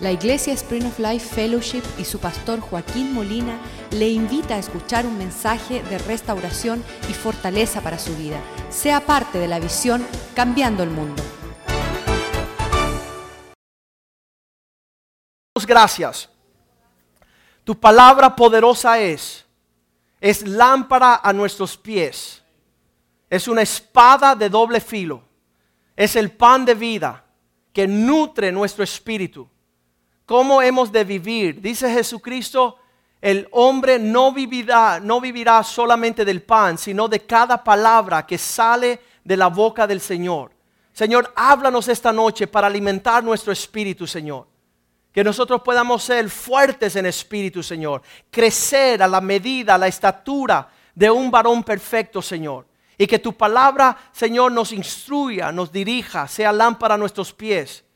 [0.00, 3.58] La Iglesia Spring of Life Fellowship y su pastor Joaquín Molina
[3.90, 8.38] le invita a escuchar un mensaje de restauración y fortaleza para su vida.
[8.70, 10.06] Sea parte de la visión
[10.36, 11.20] Cambiando el Mundo.
[15.66, 16.30] Gracias.
[17.64, 19.44] Tu palabra poderosa es,
[20.20, 22.42] es lámpara a nuestros pies,
[23.28, 25.22] es una espada de doble filo,
[25.94, 27.24] es el pan de vida
[27.72, 29.46] que nutre nuestro espíritu
[30.28, 31.58] cómo hemos de vivir.
[31.58, 32.76] Dice Jesucristo,
[33.18, 39.00] el hombre no vivirá, no vivirá solamente del pan, sino de cada palabra que sale
[39.24, 40.52] de la boca del Señor.
[40.92, 44.46] Señor, háblanos esta noche para alimentar nuestro espíritu, Señor.
[45.10, 48.02] Que nosotros podamos ser fuertes en espíritu, Señor.
[48.30, 52.66] Crecer a la medida, a la estatura de un varón perfecto, Señor.
[52.98, 57.86] Y que tu palabra, Señor, nos instruya, nos dirija, sea lámpara a nuestros pies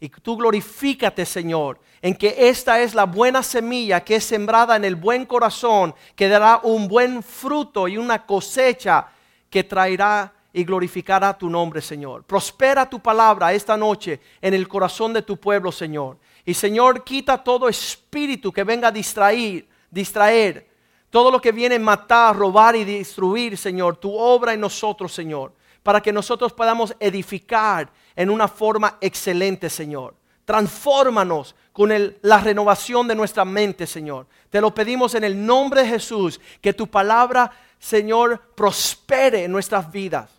[0.00, 4.84] y tú glorifícate, Señor, en que esta es la buena semilla que es sembrada en
[4.84, 9.08] el buen corazón, que dará un buen fruto y una cosecha
[9.50, 12.24] que traerá y glorificará tu nombre, Señor.
[12.24, 16.18] Prospera tu palabra esta noche en el corazón de tu pueblo, Señor.
[16.44, 20.68] Y Señor, quita todo espíritu que venga a distraer, distraer,
[21.10, 25.52] todo lo que viene a matar, robar y destruir, Señor, tu obra en nosotros, Señor,
[25.82, 30.16] para que nosotros podamos edificar en una forma excelente, Señor.
[30.44, 34.26] Transfórmanos con la renovación de nuestra mente, Señor.
[34.50, 39.88] Te lo pedimos en el nombre de Jesús, que tu palabra, Señor, prospere en nuestras
[39.92, 40.32] vidas.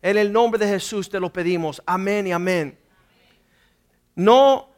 [0.00, 1.82] En el nombre de Jesús te lo pedimos.
[1.84, 2.78] Amén y amén.
[4.14, 4.70] No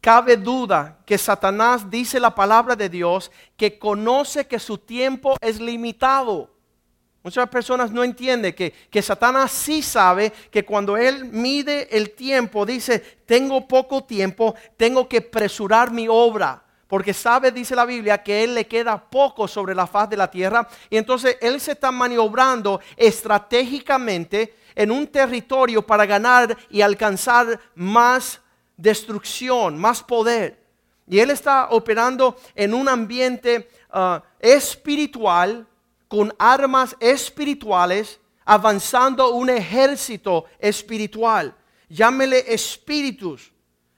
[0.00, 5.60] cabe duda que Satanás dice la palabra de Dios que conoce que su tiempo es
[5.60, 6.51] limitado.
[7.22, 12.66] Muchas personas no entienden que, que, Satanás sí sabe que cuando él mide el tiempo,
[12.66, 16.64] dice, tengo poco tiempo, tengo que presurar mi obra.
[16.88, 20.30] Porque sabe, dice la Biblia, que él le queda poco sobre la faz de la
[20.30, 20.68] tierra.
[20.90, 28.40] Y entonces él se está maniobrando estratégicamente en un territorio para ganar y alcanzar más
[28.76, 30.60] destrucción, más poder.
[31.06, 35.66] Y él está operando en un ambiente ah, espiritual
[36.12, 41.54] con armas espirituales, avanzando un ejército espiritual.
[41.88, 43.50] Llámele espíritus.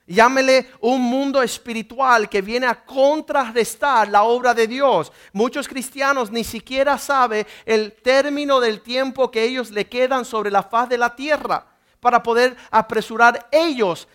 [0.07, 5.11] Llámele un mundo espiritual que viene a contrarrestar la obra de Dios.
[5.33, 10.63] Muchos cristianos ni siquiera saben el término del tiempo que ellos le quedan sobre la
[10.63, 11.67] faz de la tierra
[11.99, 14.07] para poder apresurar ellos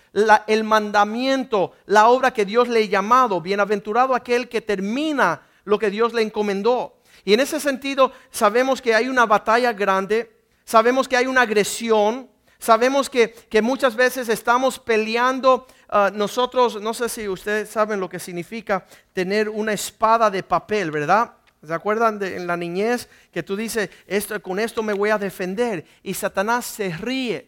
[0.48, 3.42] el mandamiento, la obra que Dios le ha llamado.
[3.42, 6.99] Bienaventurado aquel que termina lo que Dios le encomendó.
[7.30, 10.32] Y en ese sentido sabemos que hay una batalla grande,
[10.66, 15.68] sabemos que hay una agresión, sabemos que, muchas veces estamos peleando.
[15.90, 20.90] Ah, nosotros, no sé si ustedes saben lo que significa tener una espada de papel,
[20.90, 21.34] ¿verdad?
[21.64, 25.20] ¿Se acuerdan de en la niñez que tú dices, esto, con esto me voy a
[25.20, 25.86] defender?
[26.02, 27.48] Y Satanás se ríe,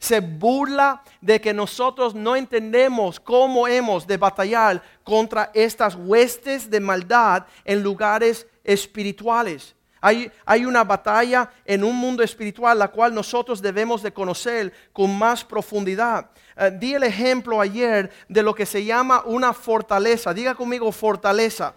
[0.00, 6.80] se burla de que nosotros no entendemos cómo hemos de batallar contra estas huestes de
[6.80, 9.74] maldad en lugares espirituales.
[10.00, 15.16] Hay, hay, una batalla en un mundo espiritual la cual nosotros debemos de conocer con
[15.16, 16.30] más profundidad.
[16.56, 20.34] Eh, di el ejemplo ayer de lo que se llama una fortaleza.
[20.34, 21.74] Diga conmigo fortaleza.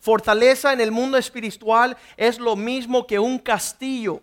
[0.00, 4.22] Fortaleza en el mundo espiritual es lo mismo que un castillo.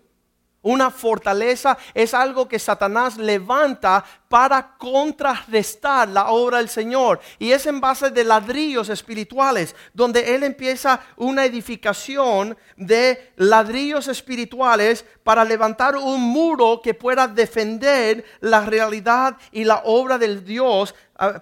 [0.63, 7.19] Una fortaleza es algo que Satanás levanta para contrarrestar la obra del Señor.
[7.39, 15.03] Y es en base de ladrillos espirituales, donde Él empieza una edificación de ladrillos espirituales
[15.23, 20.93] para levantar un muro que pueda defender la realidad y la obra del Dios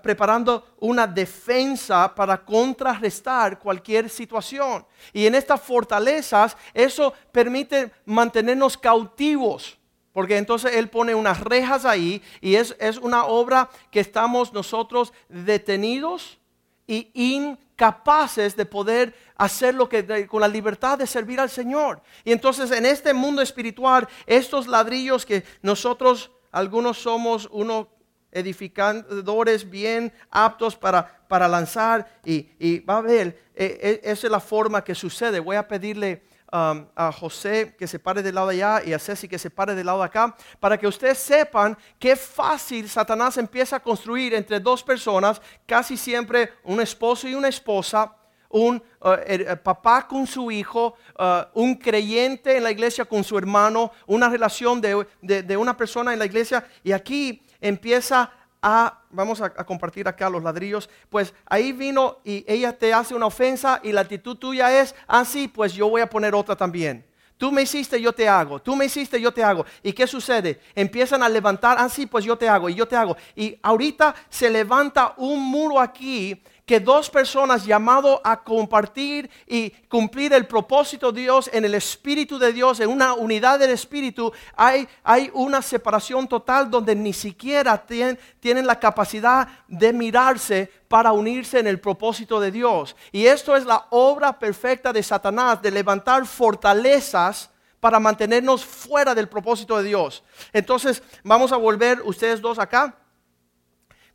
[0.01, 4.85] preparando una defensa para contrarrestar cualquier situación.
[5.13, 9.77] Y en estas fortalezas eso permite mantenernos cautivos.
[10.11, 15.13] Porque entonces Él pone unas rejas ahí y es, es una obra que estamos nosotros
[15.29, 16.39] detenidos
[16.87, 22.01] y incapaces de poder hacer lo que con la libertad de servir al Señor.
[22.25, 27.87] Y entonces en este mundo espiritual, estos ladrillos que nosotros, algunos somos uno
[28.31, 34.39] edificadores bien aptos para, para lanzar y, va a ver, eh, eh, esa es la
[34.39, 35.39] forma que sucede.
[35.39, 38.99] Voy a pedirle um, a José que se pare del lado de allá y a
[38.99, 43.37] Ceci que se pare del lado de acá, para que ustedes sepan qué fácil Satanás
[43.37, 48.15] empieza a construir entre dos personas, casi siempre un esposo y una esposa,
[48.49, 53.91] un uh, papá con su hijo, uh, un creyente en la iglesia con su hermano,
[54.07, 56.67] una relación de, de, una persona en la iglesia.
[56.83, 62.77] Y aquí empieza a, vamos a, compartir acá los ladrillos, pues ahí vino y ella
[62.77, 66.09] te hace una ofensa y la actitud tuya es, ah, sí, pues yo voy a
[66.09, 67.05] poner otra también.
[67.37, 68.61] Tú me hiciste, yo te hago.
[68.61, 69.65] Tú me hiciste, yo te hago.
[69.81, 70.59] ¿Y qué sucede?
[70.75, 73.15] Empiezan a levantar, ah, sí, pues yo te hago y yo te hago.
[73.33, 80.33] Y ahorita se levanta un muro aquí que dos personas llamados a compartir y cumplir
[80.33, 84.87] el propósito de Dios en el Espíritu de Dios, en una unidad del Espíritu, hay,
[85.03, 91.57] hay una separación total donde ni siquiera tienen, tienen la capacidad de mirarse para unirse
[91.57, 92.95] en el propósito de Dios.
[93.11, 97.49] Y esto es la obra perfecta de Satanás, de levantar fortalezas
[97.79, 100.23] para mantenernos fuera del propósito de Dios.
[100.53, 102.95] Entonces, vamos a volver ustedes dos acá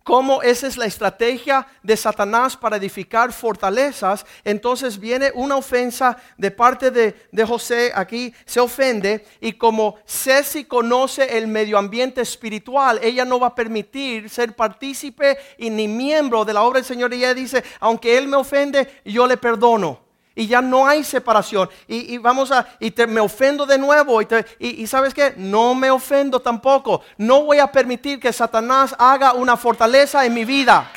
[0.05, 6.51] cómo esa es la estrategia de Satanás para edificar fortalezas, entonces viene una ofensa de
[6.51, 13.25] parte de, José, aquí se ofende, y como Ceci conoce el medio ambiente espiritual, ella
[13.25, 17.17] no va a permitir ser partícipe y ni miembro de la obra del Señor, y
[17.17, 20.05] ella dice, aunque él me ofende, yo le perdono
[20.35, 21.69] y ya no hay separación.
[21.87, 24.21] Y, vamos a, y te, me ofendo de nuevo.
[24.21, 24.27] Y,
[24.59, 27.03] y, sabes qué, no me ofendo tampoco.
[27.17, 30.91] No voy a permitir que Satanás haga una fortaleza en mi vida.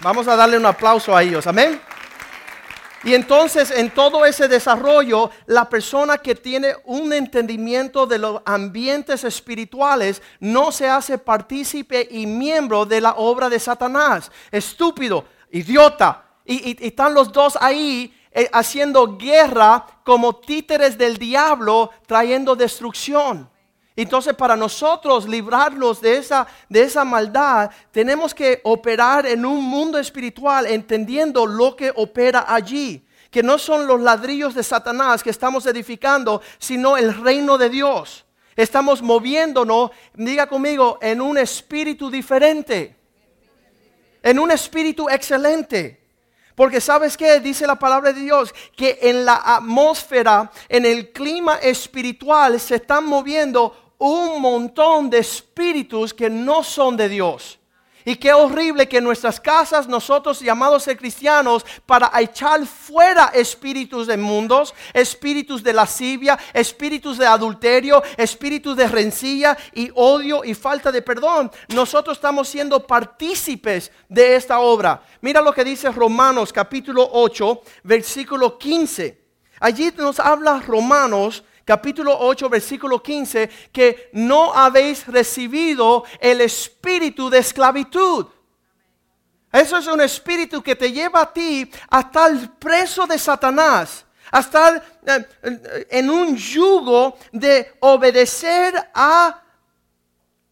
[0.00, 1.80] Vamos a darle un aplauso a ellos, amén.
[3.04, 9.24] Y entonces en todo ese desarrollo, la persona que tiene un entendimiento de los ambientes
[9.24, 14.30] espirituales no se hace partícipe y miembro de la obra de Satanás.
[14.52, 22.56] Estúpido, idiota, y, están los dos ahí eh, haciendo guerra como títeres del diablo, trayendo
[22.56, 23.50] destrucción.
[23.94, 29.98] Entonces, para nosotros librarnos de esa, de esa maldad, tenemos que operar en un mundo
[29.98, 33.06] espiritual, entendiendo lo que opera allí.
[33.30, 38.24] Que no son los ladrillos de Satanás que estamos edificando, sino el reino de Dios.
[38.56, 42.96] Estamos moviéndonos, diga conmigo, en un espíritu diferente.
[44.22, 46.01] En un espíritu excelente.
[46.54, 51.56] Porque sabes qué dice la palabra de Dios, que en la atmósfera, en el clima
[51.56, 57.58] espiritual se están moviendo un montón de espíritus que no son de Dios.
[58.04, 64.06] Y qué horrible que en nuestras casas nosotros llamados ser cristianos para echar fuera espíritus
[64.06, 70.90] de mundos, espíritus de lascivia, espíritus de adulterio, espíritus de rencilla y odio y falta
[70.90, 71.50] de perdón.
[71.68, 75.02] Nosotros estamos siendo partícipes de esta obra.
[75.20, 79.22] Mira lo que dice Romanos capítulo 8, versículo 15.
[79.60, 87.38] Allí nos habla Romanos capítulo 8, versículo 15, que no habéis recibido el espíritu de
[87.38, 88.26] esclavitud.
[89.52, 94.40] Eso es un espíritu que te lleva a ti a estar preso de Satanás, a
[94.40, 99.42] estar eh, en un yugo de obedecer a,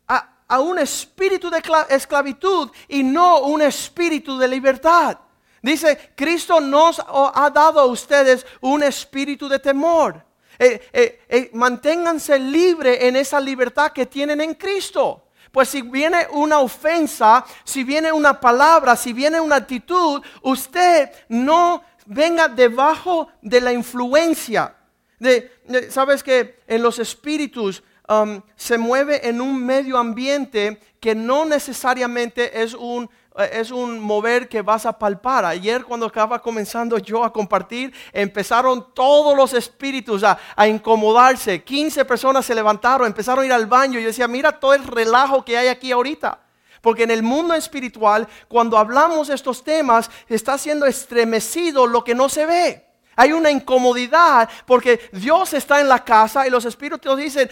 [0.07, 5.19] a, a un espíritu de esclavitud y no un espíritu de libertad.
[5.63, 10.30] Dice, Cristo nos ha dado a ustedes un espíritu de temor
[10.63, 15.29] eh, eh, eh, manténganse libres en esa libertad que tienen en Cristo.
[15.51, 21.83] Pues si viene una ofensa, si viene una palabra, si viene una actitud, usted no
[22.05, 24.77] venga debajo de la influencia.
[25.19, 25.51] De,
[25.89, 32.63] Sabes que en los espíritus um, se mueve en un medio ambiente que no necesariamente
[32.63, 33.09] es un
[33.39, 35.45] es un mover que vas a palpar.
[35.45, 41.63] Ayer cuando estaba comenzando yo a compartir, empezaron todos los espíritus a, incomodarse.
[41.63, 44.01] 15 personas se levantaron, empezaron a ir al baño.
[44.01, 46.41] Yo decía, mira todo el relajo que hay aquí ahorita.
[46.81, 52.15] Porque en el mundo espiritual, cuando hablamos de estos temas, está siendo estremecido lo que
[52.15, 52.87] no se ve.
[53.17, 57.51] Hay una incomodidad porque Dios está en la casa y los espíritus dicen,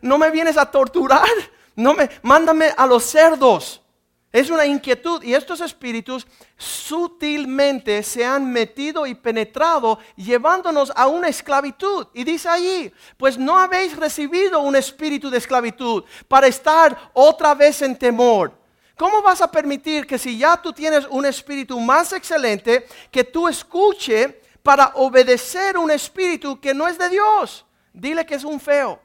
[0.00, 1.26] no me vienes a torturar,
[1.74, 3.82] no me, mándame a los cerdos.
[4.30, 6.26] Es una inquietud y estos espíritus
[6.58, 12.08] sutilmente se han metido y penetrado llevándonos a una esclavitud.
[12.12, 17.80] Y dice allí, pues no habéis recibido un espíritu de esclavitud para estar otra vez
[17.80, 18.52] en temor.
[18.98, 23.48] ¿Cómo vas a permitir que si ya tú tienes un espíritu más excelente, que tú
[23.48, 27.64] escuche para obedecer un espíritu que no es de Dios?
[27.94, 29.00] Dile que es un feo.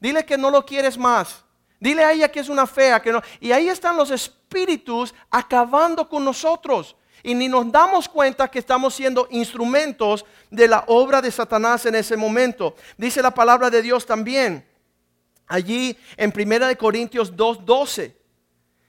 [0.00, 1.43] Dile que no lo quieres más.
[1.84, 3.20] Dile a ella que es una fea, que no.
[3.38, 6.96] Y ahí están los espíritus acabando con nosotros.
[7.22, 11.94] Y ni nos damos cuenta que estamos siendo instrumentos de la obra de Satanás en
[11.96, 12.74] ese momento.
[12.96, 14.66] Dice la palabra de Dios también,
[15.46, 18.14] allí en 1 Corintios 2.12.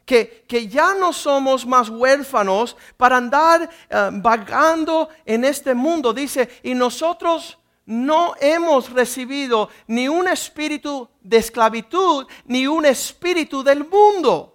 [0.05, 6.13] Que, que, ya no somos más huérfanos para andar eh, vagando en este mundo.
[6.13, 13.87] Dice, y nosotros no hemos recibido ni un espíritu de esclavitud, ni un espíritu del
[13.87, 14.51] mundo.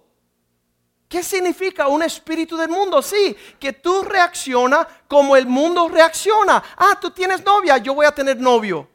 [1.07, 3.01] ¿Qué significa un espíritu del mundo?
[3.01, 6.63] Sí, que tú reaccionas como el mundo reacciona.
[6.77, 8.87] Ah, tú tienes novia, yo voy a tener novio.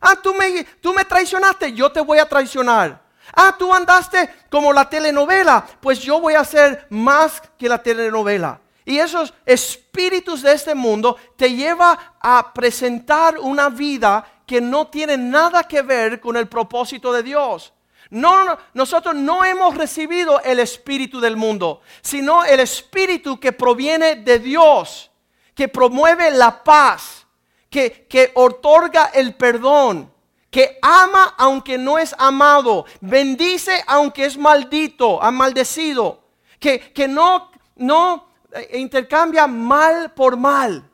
[0.00, 3.02] Ah, tú me, tú me traicionaste, yo te voy a traicionar.
[3.34, 8.60] Ah, tú andaste como la telenovela, pues yo voy a hacer más que la telenovela.
[8.84, 15.16] Y esos espíritus de este mundo te lleva a presentar una vida que no tiene
[15.16, 17.72] nada que ver con el propósito de Dios.
[18.10, 24.38] No, nosotros no hemos recibido el espíritu del mundo, sino el espíritu que proviene de
[24.38, 25.10] Dios,
[25.54, 27.26] que promueve la paz,
[27.70, 30.12] que, que otorga el perdón,
[30.50, 36.22] que ama aunque no es amado, bendice aunque es maldito, maldecido,
[36.60, 40.88] que, que no, no eh, intercambia mal por mal.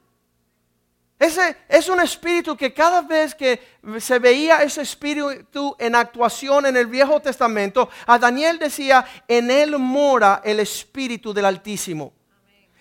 [1.19, 3.61] Ese es un espíritu que cada vez que
[3.99, 9.79] se veía ese espíritu en actuación en el Viejo Testamento, a Daniel decía, en él
[9.79, 12.13] mora el espíritu del Altísimo.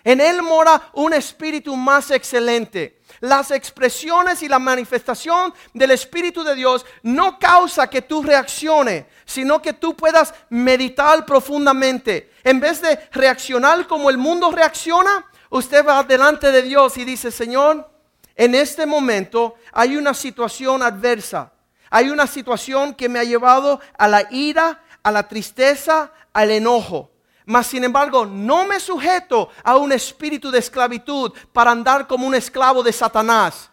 [0.04, 3.00] En él mora un espíritu más excelente.
[3.20, 9.60] Las expresiones y la manifestación del Espíritu de Dios no causa que tú reacciones, sino
[9.60, 12.32] que tú puedas meditar profundamente.
[12.42, 17.30] En vez de reaccionar como el mundo reacciona, usted va delante de Dios y dice,
[17.30, 17.90] Señor,
[18.34, 21.52] en este momento hay una situación adversa.
[21.90, 27.10] Hay una situación que me ha llevado a la ira, a la tristeza, al enojo.
[27.44, 32.34] Mas sin embargo, no me sujeto a un espíritu de esclavitud para andar como un
[32.34, 33.70] esclavo de Satanás.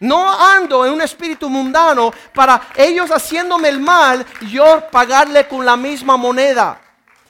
[0.00, 5.76] No ando en un espíritu mundano para ellos haciéndome el mal, yo pagarle con la
[5.76, 6.80] misma moneda.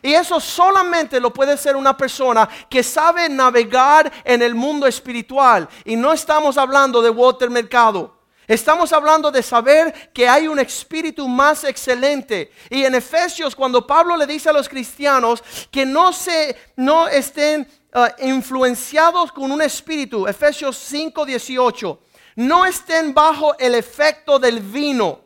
[0.05, 5.67] Y eso solamente lo puede ser una persona que sabe navegar en el mundo espiritual.
[5.83, 8.15] Y no estamos hablando de water mercado.
[8.47, 12.53] Estamos hablando de saber que hay un espíritu más excelente.
[12.69, 17.67] Y en Efesios, cuando Pablo le dice a los cristianos que no, se, no estén
[17.95, 22.01] uh, influenciados con un espíritu, Efesios 5, 18,
[22.37, 25.21] no estén bajo el efecto del vino.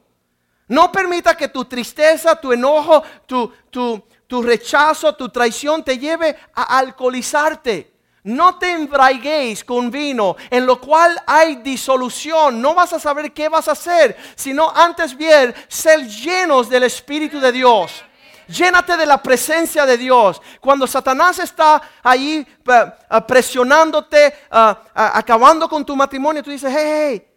[0.68, 6.36] No permita que tu tristeza, tu enojo, tu, tu, tu rechazo, tu traición te lleve
[6.54, 7.94] a alcoholizarte.
[8.24, 12.60] No te embraguéis con vino, en lo cual hay disolución.
[12.60, 17.40] No vas a saber qué vas a hacer, sino antes bien ser llenos del Espíritu
[17.40, 18.04] de Dios.
[18.48, 20.40] Llénate de la presencia de Dios.
[20.60, 26.86] Cuando Satanás está ahí eh, eh, presionándote, eh, acabando con tu matrimonio, tú dices, hey,
[26.90, 27.28] hey,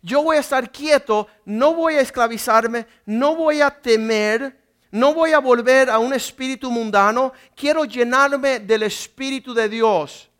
[0.00, 4.58] yo voy a estar quieto, no voy a esclavizarme, no voy a temer,
[4.92, 10.30] no voy a volver a un espíritu mundano, quiero llenarme del Espíritu de Dios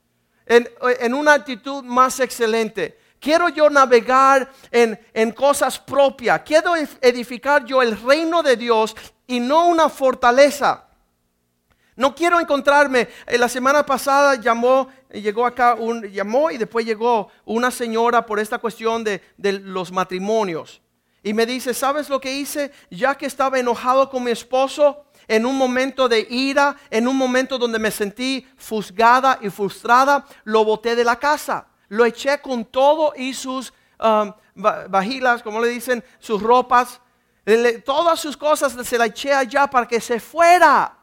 [0.46, 2.98] en, una actitud más excelente.
[3.20, 6.40] Quiero yo navegar en, en, cosas propias.
[6.40, 6.72] Quiero
[7.02, 8.96] edificar yo el reino de Dios
[9.30, 10.86] y no una fortaleza.
[11.94, 13.08] No quiero encontrarme.
[13.26, 18.40] Eh, la semana pasada llamó, llegó acá, un, llamó y después llegó una señora por
[18.40, 20.82] esta cuestión de, de los matrimonios.
[21.22, 22.72] Y me dice, ¿sabes lo que hice?
[22.90, 27.56] Ya que estaba enojado con mi esposo, en un momento de ira, en un momento
[27.56, 31.66] donde me sentí fusgada y frustrada, lo boté de la casa.
[31.88, 37.00] Lo eché con todo y sus um, vajilas, como le dicen, sus ropas,
[37.84, 40.96] todas sus cosas se las eché allá para que se fuera.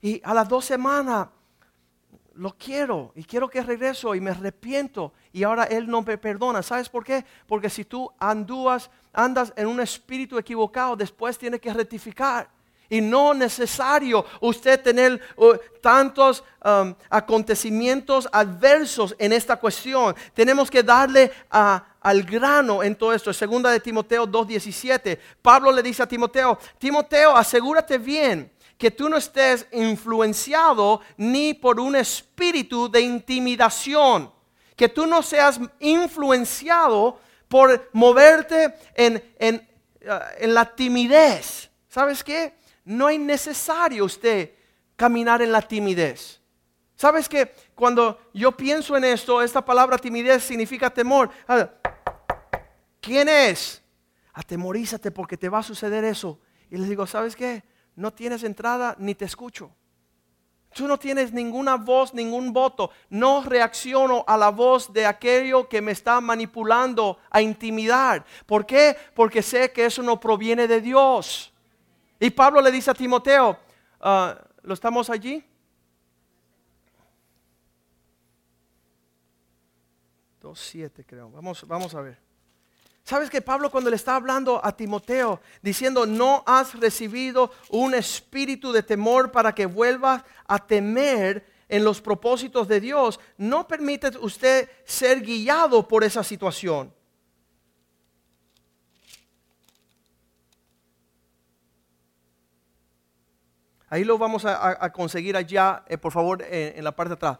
[0.00, 1.28] Y a las dos semanas
[2.34, 6.62] lo quiero y quiero que regreso y me arrepiento y ahora él no me perdona.
[6.62, 7.24] ¿Sabes por qué?
[7.46, 8.90] Porque si tú andas
[9.56, 12.48] en un espíritu equivocado, después tienes que rectificar
[12.88, 20.14] y no necesario usted tener uh, tantos um, acontecimientos adversos en esta cuestión.
[20.34, 21.32] Tenemos que darle
[22.02, 23.32] al grano en todo esto.
[23.32, 25.18] Segunda de Timoteo 2.17.
[25.40, 31.78] Pablo le dice a Timoteo, Timoteo, asegúrate bien que tú no estés influenciado ni por
[31.78, 34.32] un espíritu de intimidación.
[34.76, 39.68] Que tú no seas influenciado por moverte en, en,
[40.38, 41.70] en la timidez.
[41.88, 42.54] ¿Sabes qué?
[42.84, 44.52] no es necesario usted
[44.96, 46.40] caminar en la timidez.
[46.96, 51.30] ¿Sabes que cuando yo pienso en esto, esta palabra timidez significa temor?
[51.48, 51.68] Ah,
[53.02, 53.82] ¿Quién es?
[54.32, 56.38] Atemorízate porque te va a suceder eso.
[56.70, 57.64] Y les digo, ¿sabes qué?
[57.96, 59.74] No tienes entrada ni te escucho.
[60.72, 62.90] Tú no tienes ninguna voz, ningún voto.
[63.10, 68.24] No reacciono a la voz de aquello que me está manipulando a intimidar.
[68.46, 68.96] ¿Por qué?
[69.14, 71.52] Porque sé que eso no proviene de Dios.
[72.20, 73.58] Y Pablo le dice a Timoteo,
[74.00, 75.44] ah, ¿lo estamos allí?
[80.40, 81.30] 2.7 creo.
[81.32, 82.31] Vamos, vamos a ver.
[83.04, 88.70] ¿Sabes que Pablo cuando le está hablando a Timoteo, diciendo, no has recibido un espíritu
[88.70, 94.70] de temor para que vuelvas a temer en los propósitos de Dios, no permite usted
[94.84, 96.94] ser guiado por esa situación.
[103.88, 107.38] Ahí lo vamos a, conseguir allá, eh, por favor, en la parte de atrás.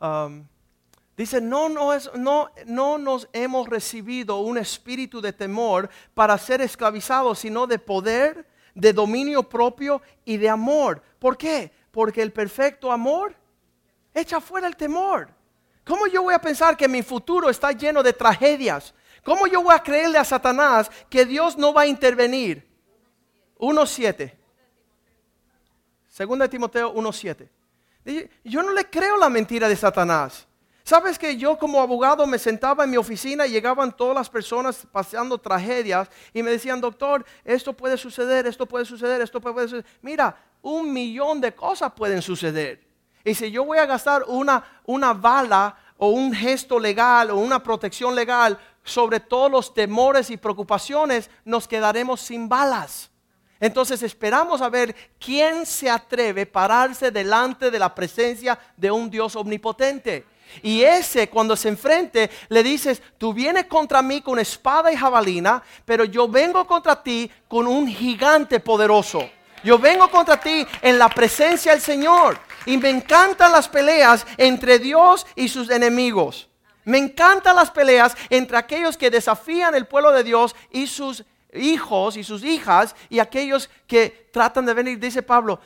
[0.00, 0.46] Um,
[1.18, 6.60] dice, no, no, es, no, no nos hemos recibido un espíritu de temor para ser
[6.60, 11.02] esclavizados, sino de poder, de dominio propio y de amor.
[11.18, 11.72] ¿Por qué?
[11.90, 13.34] Porque el perfecto amor
[14.14, 15.28] echa fuera el temor.
[15.84, 18.94] ¿Cómo yo voy a pensar que mi futuro está lleno de tragedias?
[19.24, 22.64] ¿Cómo yo voy a creerle a Satanás que Dios no va a intervenir?
[23.58, 24.32] 1.7.
[26.08, 28.30] Segunda de Timoteo 1.7.
[28.44, 30.46] Yo no le creo la mentira de Satanás.
[30.88, 34.86] Sabes que yo como abogado me sentaba en mi oficina y llegaban todas las personas
[34.90, 39.84] pasando tragedias y me decían, doctor, esto puede suceder, esto puede suceder, esto puede suceder.
[40.00, 42.88] Mira, un millón de cosas pueden suceder.
[43.22, 47.62] Y si yo voy a gastar una, una bala o un gesto legal o una
[47.62, 53.10] protección legal sobre todos los temores y preocupaciones, nos quedaremos sin balas.
[53.60, 59.10] Entonces esperamos a ver quién se atreve a pararse delante de la presencia de un
[59.10, 60.24] Dios omnipotente.
[60.62, 65.62] Y ese cuando se enfrente le dices, tú vienes contra mí con espada y jabalina,
[65.84, 69.28] pero yo vengo contra ti con un gigante poderoso.
[69.64, 72.38] Yo vengo contra ti en la presencia del Señor.
[72.66, 76.48] Y me encantan las peleas entre Dios y sus enemigos.
[76.84, 82.16] Me encantan las peleas entre aquellos que desafían el pueblo de Dios y sus hijos
[82.16, 85.60] y sus hijas y aquellos que tratan de venir, dice Pablo,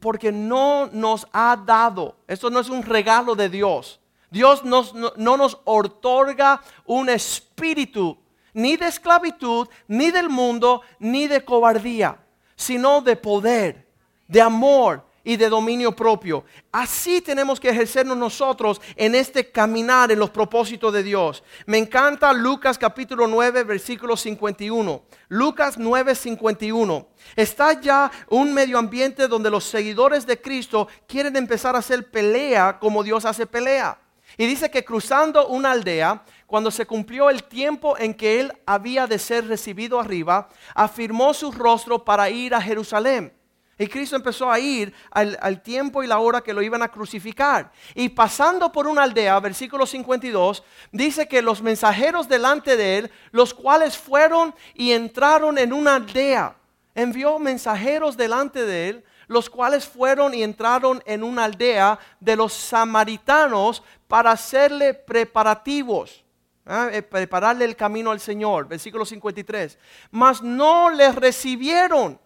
[0.00, 4.00] porque no nos ha dado, esto no es un regalo de Dios.
[4.30, 4.84] Dios no,
[5.16, 8.18] no nos otorga un espíritu
[8.52, 12.18] ni de esclavitud, ni del mundo, ni de cobardía,
[12.56, 13.86] sino de poder,
[14.26, 16.44] de amor y de dominio propio.
[16.72, 21.44] Así tenemos que ejercernos nosotros en este caminar en los propósitos de Dios.
[21.66, 25.02] Me encanta Lucas capítulo 9, versículo 51.
[25.28, 27.08] Lucas 9, 51.
[27.36, 32.78] Está ya un medio ambiente donde los seguidores de Cristo quieren empezar a hacer pelea
[32.78, 33.98] como Dios hace pelea.
[34.38, 39.06] Y dice que cruzando una aldea, cuando se cumplió el tiempo en que él había
[39.06, 43.34] de ser recibido arriba, afirmó su rostro para ir a Jerusalén
[43.78, 47.70] y Cristo empezó a ir al, tiempo y la hora que lo iban a crucificar.
[47.94, 53.54] Y pasando por una aldea, versículo 52, dice que los mensajeros delante de él, los
[53.54, 56.56] cuales fueron y entraron en una aldea,
[56.96, 62.52] envió mensajeros delante de él, los cuales fueron y entraron en una aldea de los
[62.52, 66.24] samaritanos para hacerle preparativos.
[66.66, 66.88] ¿ah?
[66.90, 69.78] Eh, prepararle el camino al Señor, versículo 53.
[70.10, 72.18] Mas no les recibieron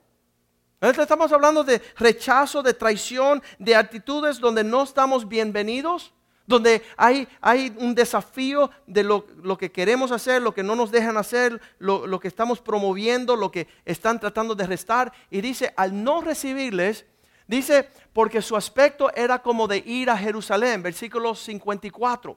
[0.82, 6.12] Estamos hablando de rechazo, de traición, de actitudes donde no estamos bienvenidos,
[6.52, 9.26] donde hay, hay un desafío de lo,
[9.58, 13.50] que queremos hacer, lo que no nos dejan hacer, lo, lo que estamos promoviendo, lo
[13.50, 15.12] que están tratando de restar.
[15.30, 17.06] Y dice, al no recibirles,
[17.46, 22.36] dice, porque su aspecto era como de ir a Jerusalén, versículo 54.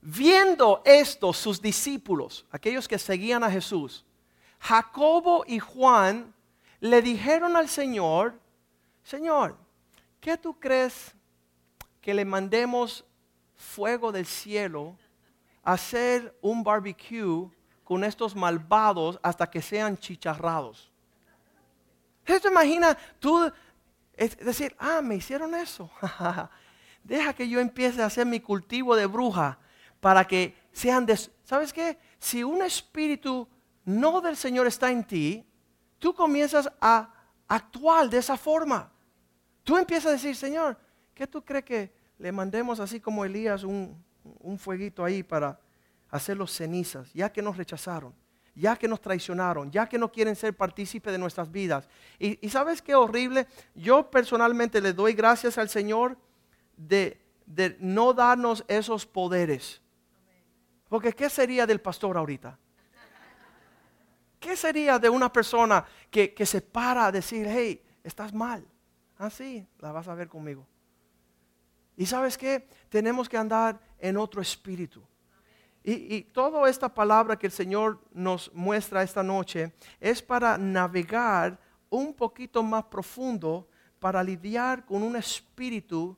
[0.00, 4.04] Viendo esto, sus discípulos, aquellos que seguían a Jesús,
[4.58, 6.34] Jacobo y Juan,
[6.80, 8.34] le dijeron al Señor,
[9.02, 9.56] Señor,
[10.20, 11.14] ¿qué tú crees
[12.08, 13.04] que le mandemos
[13.54, 14.96] fuego del cielo
[15.62, 17.50] a hacer un barbecue
[17.84, 20.90] con estos malvados hasta que sean chicharrados?
[22.24, 23.52] ¿Te imagina tú
[24.16, 25.90] decir, ah, me hicieron eso?
[27.04, 29.58] Deja que yo empiece a hacer mi cultivo de bruja
[30.00, 31.14] para que sean de...
[31.44, 31.98] ¿Sabes qué?
[32.18, 33.46] Si un espíritu
[33.84, 35.44] no del Señor está en ti,
[35.98, 37.12] tú comienzas a
[37.46, 38.90] actuar de esa forma.
[39.62, 40.74] Tú empiezas a decir, Señor,
[41.14, 44.04] ¿qué tú crees que le mandemos así como Elías un,
[44.58, 45.58] fueguito ahí para
[46.10, 48.14] hacerlos cenizas, ya que nos rechazaron,
[48.54, 51.88] ya que nos traicionaron, ya que no quieren ser partícipe de nuestras vidas?
[52.18, 56.18] Y, sabes qué horrible, yo personalmente le doy gracias al Señor
[56.76, 59.80] de, de no darnos esos poderes.
[60.88, 62.58] Porque ¿qué sería del pastor ahorita?
[64.40, 68.64] ¿Qué sería de una persona que, se para a decir, hey, estás mal?
[69.16, 70.66] Así ah, la vas a ver conmigo.
[71.98, 72.68] Y sabes qué?
[72.88, 75.02] Tenemos que andar en otro espíritu.
[75.82, 81.58] Y, y, toda esta palabra que el Señor nos muestra esta noche es para navegar
[81.90, 86.16] un poquito más profundo, para lidiar con un espíritu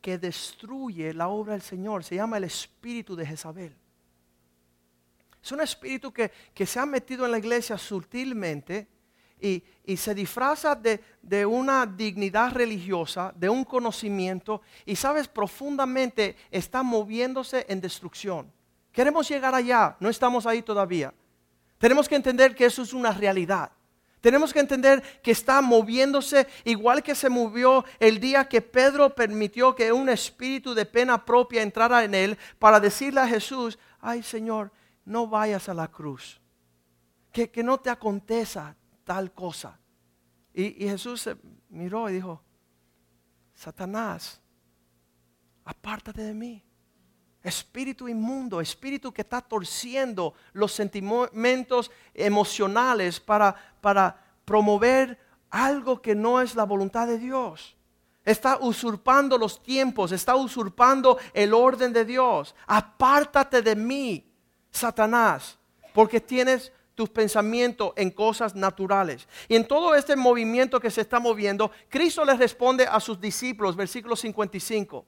[0.00, 2.04] que destruye la obra del Señor.
[2.04, 3.76] Se llama el espíritu de Jezabel.
[5.42, 8.88] Es un espíritu que, que se ha metido en la iglesia sutilmente
[9.40, 9.62] y,
[9.96, 17.64] se disfraza de, de, una dignidad religiosa, de un conocimiento, y sabes, profundamente está moviéndose
[17.68, 18.52] en destrucción.
[18.92, 21.14] Queremos llegar allá, no estamos ahí todavía.
[21.78, 23.70] Tenemos que entender que eso es una realidad.
[24.20, 29.74] Tenemos que entender que está moviéndose igual que se movió el día que Pedro permitió
[29.76, 34.72] que un espíritu de pena propia entrara en él para decirle a Jesús, ay Señor,
[35.04, 36.40] no vayas a la cruz.
[37.30, 38.74] Que, que no te aconteza
[39.08, 39.80] tal cosa.
[40.52, 41.36] Y, Jesús se
[41.70, 42.42] miró y dijo,
[43.54, 44.38] Satanás,
[45.64, 46.62] apártate de mí
[47.42, 55.18] espíritu inmundo, espíritu que está torciendo los sentimientos emocionales para, para promover
[55.48, 57.74] algo que no es la voluntad de Dios.
[58.26, 62.54] Está usurpando los tiempos, está usurpando el orden de Dios.
[62.66, 64.30] Apártate de mí,
[64.70, 65.56] Satanás,
[65.94, 69.28] porque tienes tus pensamientos en cosas naturales.
[69.46, 73.76] Y en todo este movimiento que se está moviendo, Cristo le responde a sus discípulos,
[73.76, 75.06] versículo 55.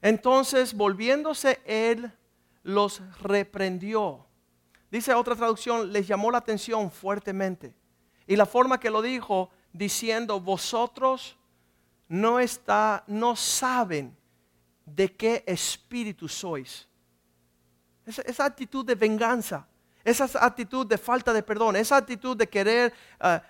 [0.00, 2.10] Entonces, volviéndose él,
[2.62, 4.24] los reprendió.
[4.90, 7.74] Dice otra traducción, les llamó la atención fuertemente.
[8.26, 11.36] Y la forma que lo dijo, diciendo, vosotros
[12.08, 14.16] no, está, no saben
[14.86, 16.88] de qué espíritu sois.
[18.06, 19.68] Esa, actitud de venganza,
[20.04, 23.40] esa actitud de falta de perdón, esa actitud de querer eh,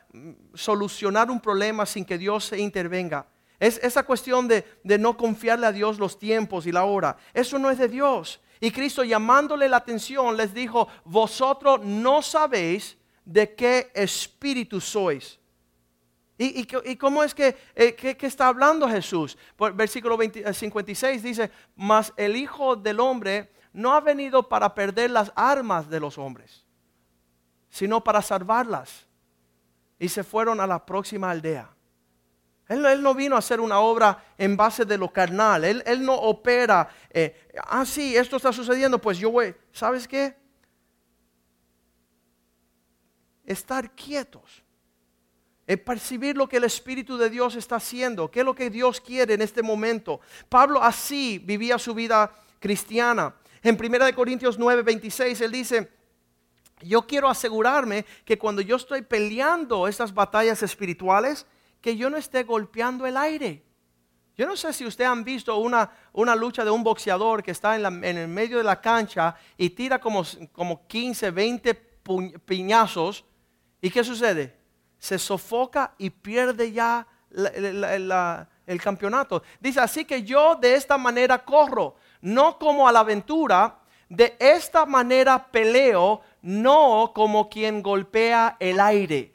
[0.54, 3.26] solucionar un problema sin que Dios se intervenga.
[3.62, 4.64] Es esa cuestión de,
[4.98, 7.16] no confiarle a Dios los tiempos y la hora.
[7.32, 8.40] Eso no es de Dios.
[8.58, 15.38] Y Cristo llamándole la atención les dijo, vosotros no sabéis de qué espíritu sois.
[16.38, 19.38] ¿Y, cómo es que, eh, está hablando Jesús?
[19.54, 20.18] Por, versículo
[20.52, 25.88] 56 eh, dice, mas el Hijo del Hombre no ha venido para perder las armas
[25.88, 26.64] de los hombres,
[27.70, 29.06] sino para salvarlas.
[29.98, 31.70] Y se fueron a la próxima aldea.
[32.68, 35.64] Él, no vino a hacer una obra en base de lo carnal.
[35.64, 40.34] Él, no opera, eh, ah, sí, esto está sucediendo, pues yo voy, ¿sabes qué?
[43.44, 44.62] Estar quietos.
[45.66, 49.00] Es percibir lo que el Espíritu de Dios está haciendo, qué es lo que Dios
[49.00, 50.20] quiere en este momento.
[50.48, 53.34] Pablo así vivía su vida cristiana.
[53.62, 55.92] En 1 Corintios 9, 26, él dice,
[56.80, 61.46] yo quiero asegurarme que cuando yo estoy peleando estas batallas espirituales,
[61.80, 63.62] que yo no esté golpeando el aire.
[64.36, 67.76] Yo no sé si ustedes han visto una, una lucha de un boxeador que está
[67.76, 71.74] en, el medio de la cancha y tira como, como 15, 20
[72.44, 73.24] piñazos.
[73.80, 74.56] ¿Y qué sucede?
[74.98, 79.42] Se sofoca y pierde ya el campeonato.
[79.60, 84.86] Dice, así que yo de esta manera corro, no como a la aventura, de esta
[84.86, 89.34] manera peleo, no como quien golpea el aire.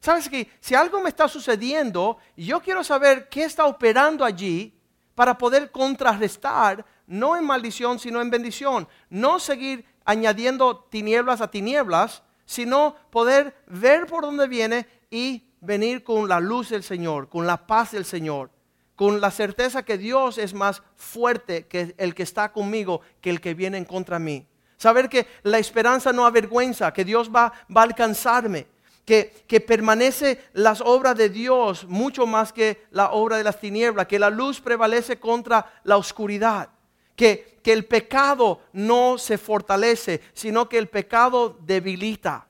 [0.00, 4.78] Sabes que si algo me está sucediendo, yo quiero saber qué está operando allí
[5.14, 8.86] para poder contrarrestar, no en maldición, sino en bendición.
[9.08, 16.28] No seguir añadiendo tinieblas a tinieblas, sino poder ver por dónde viene y venir con
[16.28, 18.50] la luz del Señor, con la paz del Señor,
[18.96, 23.40] con la certeza que Dios es más fuerte que el que está conmigo que el
[23.40, 24.46] que viene en contra mí.
[24.78, 28.66] Saber que la esperanza no avergüenza, que Dios va, va a alcanzarme
[29.06, 34.18] que, permanece las obras de Dios mucho más que la obra de las tinieblas, que
[34.18, 36.70] la luz prevalece contra la oscuridad,
[37.14, 42.48] que, que el pecado no se fortalece, sino que el pecado debilita.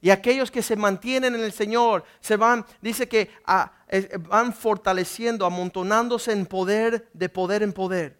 [0.00, 3.70] Y aquellos que se mantienen en el Señor se van, dice que ah,
[4.28, 8.18] van fortaleciendo, amontonándose en poder, de poder en poder.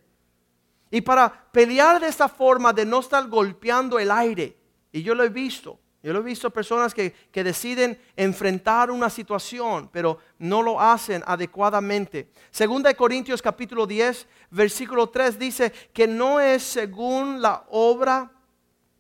[0.90, 4.56] Y para pelear de esta forma, de no estar golpeando el aire,
[4.92, 9.88] y yo lo he visto, yo lo he visto personas que, deciden enfrentar una situación,
[9.92, 12.28] pero no lo hacen adecuadamente.
[12.50, 18.32] Segunda de Corintios capítulo 10, versículo 3 dice que no es según la obra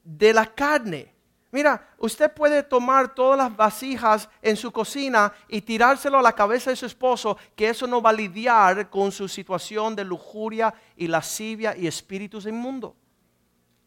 [0.04, 1.11] de la carne.
[1.52, 6.70] Mira, usted puede tomar todas las vasijas en su cocina y tirárselo a la cabeza
[6.70, 11.06] de su esposo, que eso no va a lidiar con su situación de lujuria y
[11.08, 12.94] lascivia y espíritus inmundos.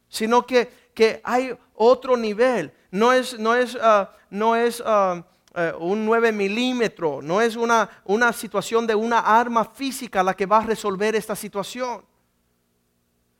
[0.08, 5.26] Sino que, que hay otro nivel no es, no es, ah, no es ah,
[5.56, 10.46] eh, un 9 milímetros, no es una, una situación de una arma física la que
[10.46, 12.06] va a resolver esta situación.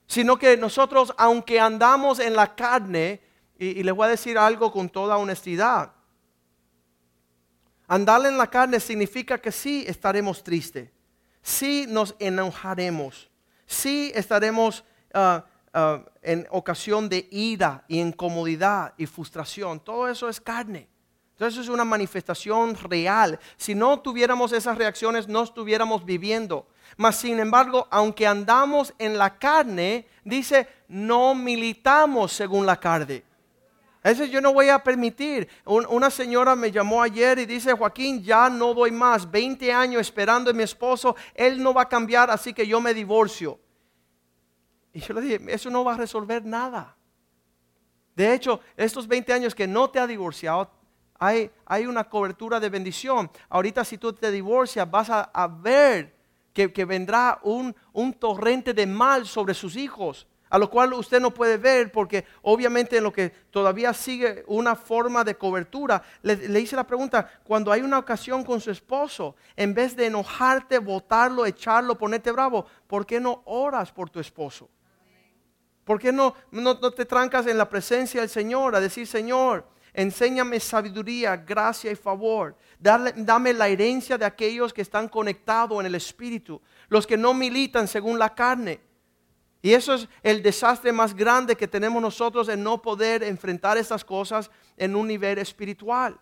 [0.08, 3.22] Sino que nosotros, aunque andamos en la carne,
[3.58, 5.94] y, les voy a decir algo con toda honestidad,
[7.88, 10.90] andar en la carne significa que sí estaremos tristes,
[11.42, 13.30] sí nos enojaremos,
[13.66, 15.42] sí estaremos uh,
[15.74, 19.80] ah, en ocasión de ira y incomodidad y frustración.
[19.80, 20.90] Todo eso es carne.
[21.36, 23.38] Entonces es una manifestación real.
[23.58, 26.66] Si no tuviéramos esas reacciones, no estuviéramos viviendo.
[26.96, 33.24] Mas sin embargo, aunque andamos en la carne, dice, no militamos según la carne.
[34.06, 35.50] Eso yo no voy a permitir.
[35.66, 39.32] una señora me llamó ayer y dice, Joaquín, ya no doy más.
[39.32, 42.94] 20 años esperando a mi esposo, él no va a cambiar, así que yo me
[42.94, 43.60] divorcio.
[44.94, 46.96] Y yo le dije, eso no va a resolver nada.
[48.16, 50.70] De hecho, estos 20 años que no te ha divorciado,
[51.18, 53.32] hay, hay una cobertura de bendición.
[53.50, 56.16] Ahorita si tú te divorcias, vas a, ver
[56.54, 61.34] que, vendrá un, un torrente de mal sobre sus hijos a lo cual usted no
[61.34, 66.76] puede ver porque obviamente en lo que todavía sigue una forma de cobertura, le, hice
[66.76, 71.98] la pregunta, cuando hay una ocasión con su esposo, en vez de enojarte, botarlo, echarlo,
[71.98, 74.70] ponerte bravo, ¿por qué no oras por tu esposo?
[75.84, 80.60] ¿Por qué no, no, te trancas en la presencia del Señor a decir, Señor, enséñame
[80.60, 82.56] sabiduría, gracia y favor?
[82.80, 87.88] dame la herencia de aquellos que están conectados en el Espíritu, los que no militan
[87.88, 88.80] según la carne.
[89.66, 94.06] Y eso es el desastre más grande que tenemos nosotros en no poder enfrentar estas
[94.06, 96.20] cosas en un nivel espiritual.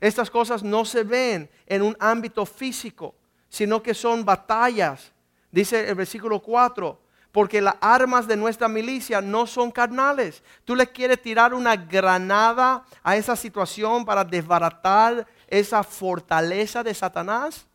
[0.00, 3.14] Estas cosas no se ven en un ámbito físico,
[3.50, 5.12] sino que son batallas.
[5.50, 6.98] Dice el versículo 4,
[7.30, 10.42] porque las armas de nuestra milicia no son carnales.
[10.64, 17.66] Tú le quieres tirar una granada a esa situación para desbaratar esa fortaleza de Satanás.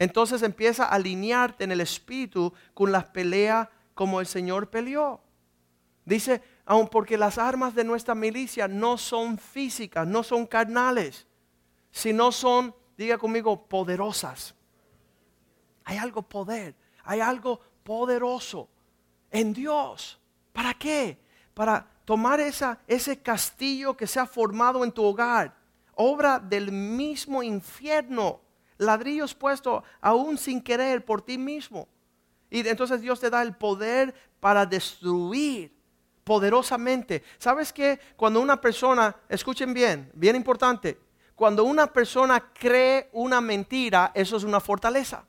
[0.00, 5.20] Entonces empieza a alinearte en el espíritu con las peleas como el Señor peleó.
[6.04, 11.26] Dice, aun porque las armas de nuestra milicia no son físicas, no son carnales,
[11.90, 14.54] sino son, diga conmigo, poderosas.
[15.84, 18.68] Hay algo poder, hay algo poderoso
[19.32, 20.20] en Dios.
[20.52, 21.18] ¿Para qué?
[21.52, 25.56] Para tomar ese castillo que se ha formado en tu hogar,
[25.96, 28.42] obra del mismo infierno,
[28.76, 31.88] ladrillos puestos aún sin querer por ti mismo.
[32.50, 35.76] Y entonces Dios te da el poder para destruir
[36.24, 37.22] poderosamente.
[37.38, 37.98] ¿Sabes qué?
[38.16, 40.98] Cuando una persona, escuchen bien, bien importante,
[41.34, 45.24] cuando una persona cree una mentira, eso es una fortaleza.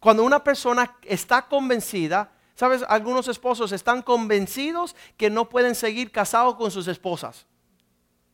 [0.00, 2.84] Cuando una persona está convencida, ¿Sabes?
[2.88, 7.46] Algunos esposos están convencidos que no pueden seguir casados con sus esposas.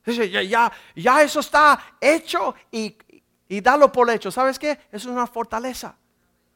[0.03, 2.97] Dice, ya, ya, ya eso está hecho y,
[3.47, 4.31] y dalo por hecho.
[4.31, 4.71] ¿Sabes qué?
[4.91, 5.99] Eso es una fortaleza.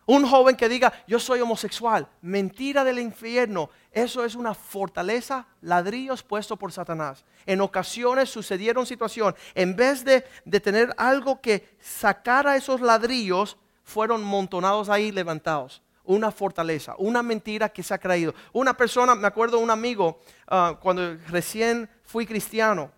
[0.08, 6.22] Un joven que diga, yo soy homosexual, mentira del infierno, eso es una fortaleza, ladrillos
[6.22, 7.26] puesto por Satanás.
[7.44, 14.24] En ocasiones sucedieron situaciones, en vez de, de tener algo que sacara esos ladrillos, fueron
[14.24, 18.34] montonados ahí levantados una fortaleza, una mentira que se ha creído.
[18.54, 22.90] Una persona, me acuerdo un amigo, ah, cuando recién fui cristiano,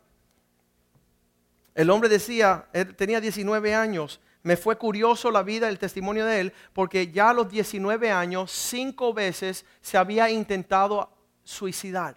[1.74, 6.52] el hombre decía, tenía 19 años, me fue curioso la vida, el testimonio de él,
[6.72, 11.10] porque ya a los 19 años, cinco veces se había intentado
[11.44, 12.16] suicidar.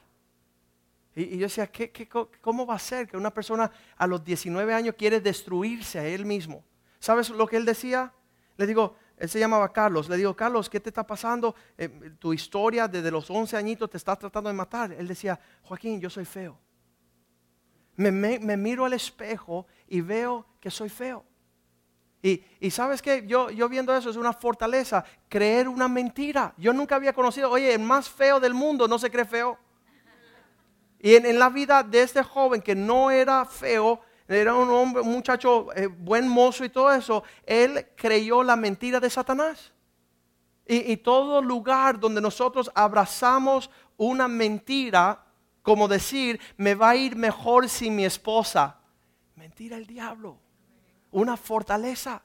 [1.15, 2.09] Y, yo decía, ¿qué,
[2.41, 6.25] cómo va a ser que una persona a los 19 años quiere destruirse a él
[6.25, 6.63] mismo?
[6.99, 8.12] ¿Sabes lo que él decía?
[8.57, 10.09] Le digo, él se llamaba Carlos.
[10.09, 11.55] Le digo, Carlos, ¿qué te está pasando?
[11.77, 14.91] Eh, tu historia desde los 11 añitos te está tratando de matar.
[14.91, 16.57] Él decía, Joaquín, yo soy feo.
[17.95, 18.12] Me,
[18.57, 21.23] miro al espejo y veo que soy feo.
[22.25, 26.53] Y, sabes que yo, yo viendo eso es una fortaleza, creer una mentira.
[26.57, 29.59] Yo nunca había conocido, oye, el más feo del mundo no se cree feo.
[30.99, 35.01] Y en, en la vida de este joven que no era feo, era un hombre,
[35.01, 39.71] un muchacho eh, buen mozo y todo eso, él creyó la mentira de Satanás.
[40.65, 45.25] Y, todo lugar donde nosotros abrazamos una mentira,
[45.62, 48.79] como decir, me va a ir mejor sin mi esposa.
[49.36, 50.39] Mentira el diablo.
[51.13, 52.21] Una fortaleza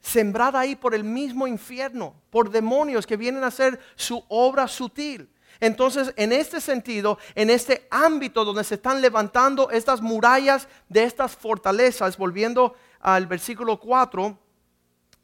[0.00, 5.30] sembrada ahí por el mismo infierno, por demonios que vienen a hacer su obra sutil.
[5.58, 11.36] Entonces, en este sentido, en este ámbito donde se están levantando estas murallas de estas
[11.36, 14.38] fortalezas, volviendo al versículo 4,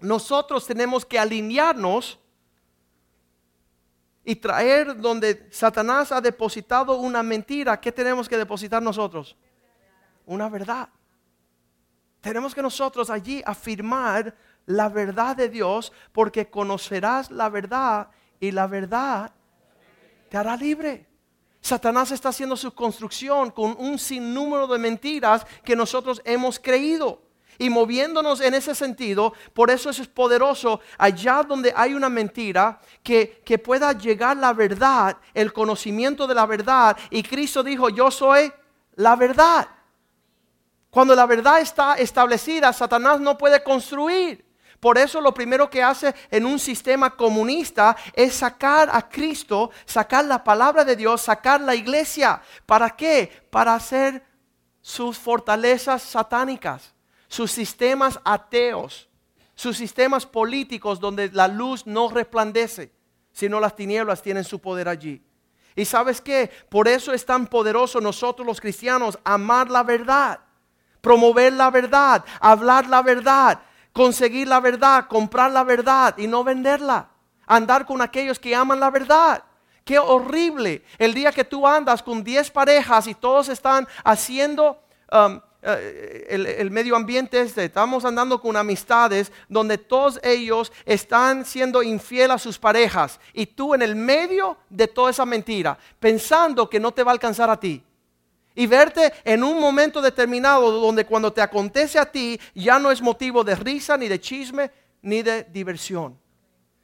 [0.01, 2.19] nosotros tenemos que alinearnos
[4.25, 9.37] y traer donde Satanás ha depositado una mentira, ¿qué tenemos que depositar nosotros?
[10.27, 10.89] Una verdad.
[12.27, 14.35] Tenemos que nosotros allí afirmar
[14.67, 18.09] la verdad de Dios porque conocerás la verdad
[18.41, 19.31] y la verdad
[20.29, 21.07] te hará libre.
[21.61, 27.23] Satanás está haciendo su construcción con un sinnúmero de mentiras que nosotros hemos creído.
[27.59, 33.41] Y moviéndonos en ese sentido, por eso es poderoso allá donde hay una mentira, que,
[33.45, 36.97] que pueda llegar la verdad, el conocimiento de la verdad.
[37.09, 38.53] Y Cristo dijo, yo soy
[38.97, 39.69] la verdad.
[40.97, 44.47] Cuando la verdad está establecida, Satanás no puede construir.
[44.81, 50.25] Por eso lo primero que hace en un sistema comunista es sacar a Cristo, sacar
[50.25, 52.41] la palabra de Dios, sacar la iglesia.
[52.65, 53.31] ¿Para qué?
[53.51, 54.25] Para hacer
[54.81, 56.95] sus fortalezas satánicas,
[57.29, 59.11] sus sistemas ateos,
[59.55, 62.91] sus sistemas políticos donde la luz no resplandece,
[63.33, 65.23] sino las tinieblas tienen su poder allí.
[65.75, 66.51] Y sabes qué?
[66.71, 70.41] Por eso es tan poderoso nosotros los cristianos amar la verdad,
[71.07, 73.61] promover la verdad, hablar la verdad,
[73.93, 77.11] conseguir la verdad, comprar la verdad y no venderla.
[77.47, 79.45] Andar con aquellos que aman la verdad.
[79.85, 85.41] Qué horrible el día que tú andas con 10 parejas y todos están haciendo um,
[85.63, 86.27] eh,
[86.59, 87.67] el, medio ambiente este.
[87.67, 93.75] Estamos andando con amistades donde todos ellos están siendo infiel a sus parejas y tú
[93.75, 97.61] en el medio de toda esa mentira, pensando que no te va a alcanzar a
[97.61, 97.85] ti
[98.57, 103.01] y verte en un momento determinado donde cuando te acontece a ti ya no es
[103.01, 106.19] motivo de risa, ni de chisme, ni de diversión.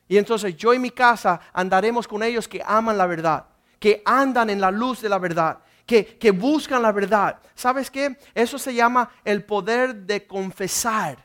[0.06, 3.46] Y entonces yo y mi casa andaremos con ellos que aman la verdad,
[3.80, 7.40] que andan en la luz de la verdad, que, que buscan la verdad.
[7.54, 8.18] ¿Sabes qué?
[8.35, 11.24] Eso se llama el poder de confesar.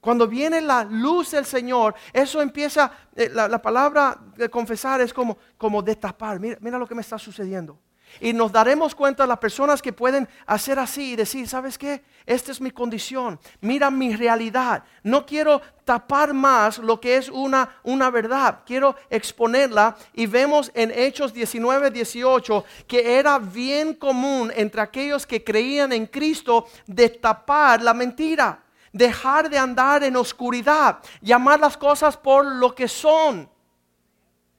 [0.00, 5.36] Cuando viene la luz del Señor, eso empieza, eh, la, palabra de confesar es como,
[5.58, 6.40] como destapar.
[6.40, 7.78] Mira, mira lo que me está sucediendo.
[8.20, 12.02] Y nos daremos cuenta las personas que pueden hacer así y decir, ¿sabes qué?
[12.26, 14.84] Esta es mi condición, mira mi realidad.
[15.02, 19.96] No quiero tapar más lo que es una, una verdad, quiero exponerla.
[20.14, 26.06] Y vemos en Hechos 19, 18 que era bien común entre aquellos que creían en
[26.06, 32.74] Cristo de tapar la mentira, dejar de andar en oscuridad, llamar las cosas por lo
[32.74, 33.53] que son.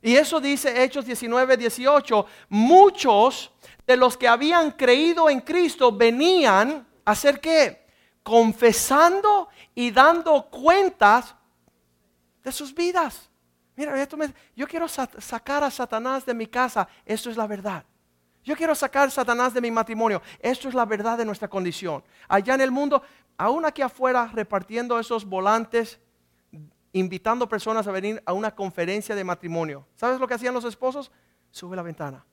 [0.05, 2.27] Y eso dice Hechos 19, 18.
[2.49, 3.51] Muchos
[3.87, 7.87] de los que habían creído en Cristo venían a hacer qué?
[8.21, 11.33] Confesando y dando cuentas
[12.43, 13.31] de sus vidas.
[13.75, 14.15] Mira, esto
[14.55, 16.87] yo quiero sacar a Satanás de mi casa.
[17.03, 17.83] Esto es la verdad.
[18.43, 20.21] Yo quiero sacar a Satanás de mi matrimonio.
[20.39, 22.03] Esto es la verdad de nuestra condición.
[22.27, 23.01] Allá en el mundo,
[23.39, 25.99] aún aquí afuera, repartiendo esos volantes
[26.95, 29.85] invitando personas a venir a una conferencia de matrimonio.
[29.95, 31.11] ¿Sabes lo que hacían los esposos?
[31.51, 32.25] Sube la ventana.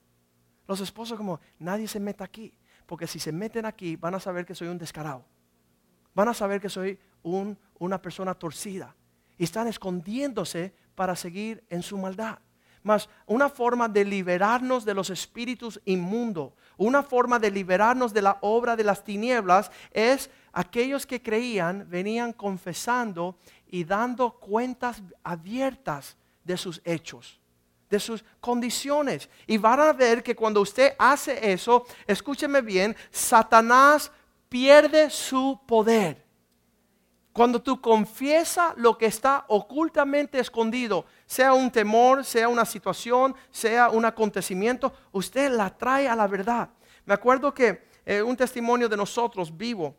[0.69, 4.45] Los esposos como, nadie se meta aquí, porque si se meten aquí van a saber
[4.45, 5.25] que soy un descarado.
[6.15, 8.95] Van a saber que soy una persona torcida.
[9.37, 12.39] Y están escondiéndose para seguir en su maldad.
[12.83, 18.37] Mas una forma de liberarnos de los espíritus inmundos, una forma de liberarnos de la
[18.41, 23.37] obra de las tinieblas es aquellos que creían venían confesando
[23.73, 27.39] y dando cuentas abiertas de sus hechos,
[27.89, 29.27] de sus condiciones.
[29.47, 34.11] Y van a ver que cuando usted hace eso, escúcheme bien, Satanás
[34.47, 36.23] pierde su poder.
[37.31, 43.89] Cuando tú confiesas lo que está ocultamente escondido, sea un temor, sea una situación, sea
[43.89, 46.69] un acontecimiento, usted la trae a la verdad.
[47.05, 49.95] Me acuerdo que eh, un testimonio de nosotros vivo,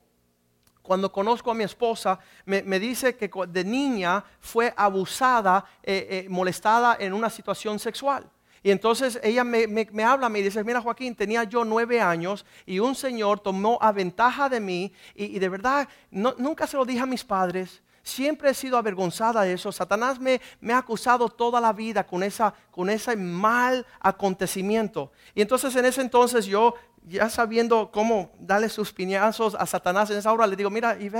[0.85, 6.99] cuando conozco a mi esposa, me, dice que de niña fue abusada, eh, eh, molestada
[7.01, 8.31] en una situación sexual.
[8.62, 12.94] Y entonces ella me, habla, me dice, mira Joaquín, tenía yo nueve años y un
[12.94, 17.25] señor tomó a ventaja de mí y, de verdad nunca se lo dije a mis
[17.25, 17.83] padres.
[18.03, 19.73] Siempre he sido avergonzada de eso.
[19.73, 22.23] Satanás me, ha acusado toda la vida con,
[22.70, 25.12] con ese mal acontecimiento.
[25.35, 30.18] Y entonces en ese entonces yo ya sabiendo cómo darle sus piñazos a Satanás en
[30.18, 31.10] esa hora, le digo, mira, y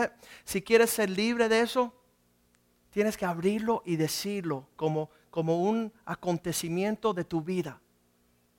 [0.44, 1.94] si quieres ser libre de eso,
[2.90, 7.80] tienes que abrirlo y decirlo como, como un acontecimiento de tu vida.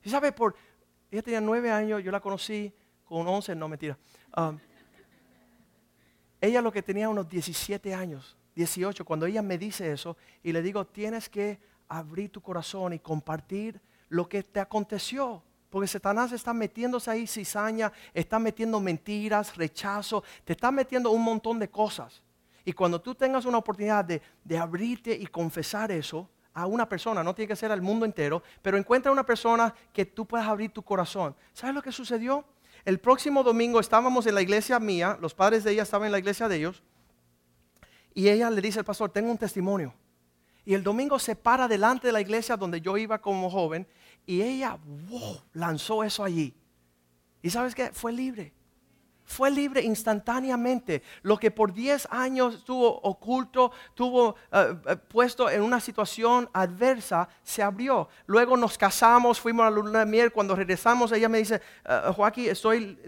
[0.03, 0.55] Y sabe, por,
[1.09, 2.73] ella tenía nueve años, yo la conocí
[3.05, 3.97] con once, no mentira.
[4.37, 4.59] Um,
[6.41, 10.61] ella lo que tenía unos 17 años, 18, cuando ella me dice eso, y le
[10.61, 15.43] digo, tienes que abrir tu corazón y compartir lo que te aconteció.
[15.75, 21.59] Porque Satanás está metiéndose ahí cizaña, está metiendo mentiras, rechazo, te está metiendo un montón
[21.59, 22.23] de cosas.
[22.63, 27.35] Y cuando tú tengas una oportunidad de, abrirte y confesar eso a una persona, no
[27.35, 30.81] tiene que ser al mundo entero, pero encuentra una persona que tú puedas abrir tu
[30.81, 31.35] corazón.
[31.51, 32.45] ¿Sabes lo que sucedió?
[32.85, 36.19] El próximo domingo estábamos en la iglesia mía, los padres de ella estaban en la
[36.19, 36.83] iglesia de ellos,
[38.13, 39.93] y ella le dice al pastor, tengo un testimonio.
[40.63, 43.85] Y el domingo se para delante de la iglesia donde yo iba como joven
[44.25, 44.77] y ella
[45.53, 46.53] lanzó eso allí.
[47.41, 47.91] ¿Y sabes qué?
[47.91, 48.53] Fue libre.
[49.27, 51.01] fue libre instantáneamente.
[51.23, 54.75] Lo que por 10 años estuvo oculto, tuvo eh,
[55.07, 58.07] puesto en una situación adversa, se abrió.
[58.27, 60.31] Luego nos casamos, fuimos a la luna de miel.
[60.31, 62.99] Cuando regresamos, ella me dice, eh, Joaquín, estoy,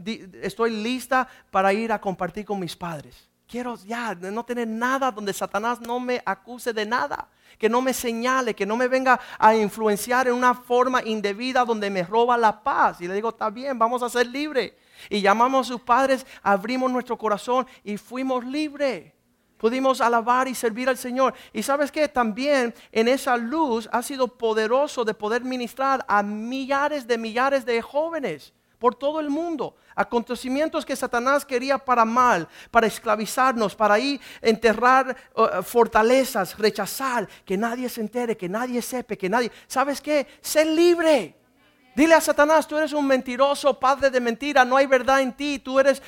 [0.41, 3.29] estoy lista para ir a compartir con mis padres.
[3.47, 7.93] Quiero ya no tener nada donde Satanás no me acuse de nada, que no me
[7.93, 12.61] señale, que no me venga a influenciar en una forma indebida donde me roba la
[12.63, 13.01] paz.
[13.01, 14.73] Y le digo, está bien, vamos a ser libres.
[15.09, 19.13] Y llamamos a sus padres, abrimos nuestro corazón y fuimos libres.
[19.57, 21.33] Pudimos alabar y servir al Señor.
[21.51, 27.07] Y sabes que también en esa luz ha sido poderoso de poder ministrar a millares
[27.07, 29.75] de millares de jóvenes por todo el mundo.
[29.97, 37.57] Acontecimientos que Satanás quería para mal, para esclavizarnos, para ir enterrar uh, fortalezas, rechazar, que
[37.57, 39.51] nadie se entere, que nadie sepa, que nadie...
[39.65, 40.27] ¿Sabes qué?
[40.39, 41.35] Ser libre.
[41.95, 45.57] Dile a Satanás, tú eres un mentiroso, padre de mentira, no hay verdad en ti,
[45.57, 45.99] tú eres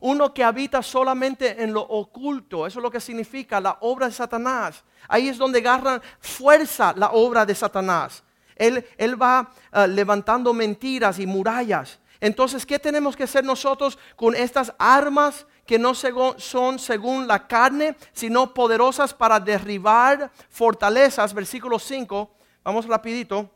[0.00, 2.66] uno que habita solamente en lo oculto.
[2.66, 4.82] Eso es lo que significa la obra de Satanás.
[5.06, 8.24] Ahí es donde agarran fuerza la obra de Satanás.
[8.56, 14.34] Él, él va uh, levantando mentiras y murallas entonces, ¿qué tenemos que hacer nosotros con
[14.34, 21.32] estas armas que no son según la carne, sino poderosas para derribar fortalezas?
[21.32, 22.30] Versículo 5,
[22.64, 23.48] vamos rapidito.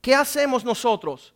[0.00, 1.34] ¿Qué hacemos nosotros?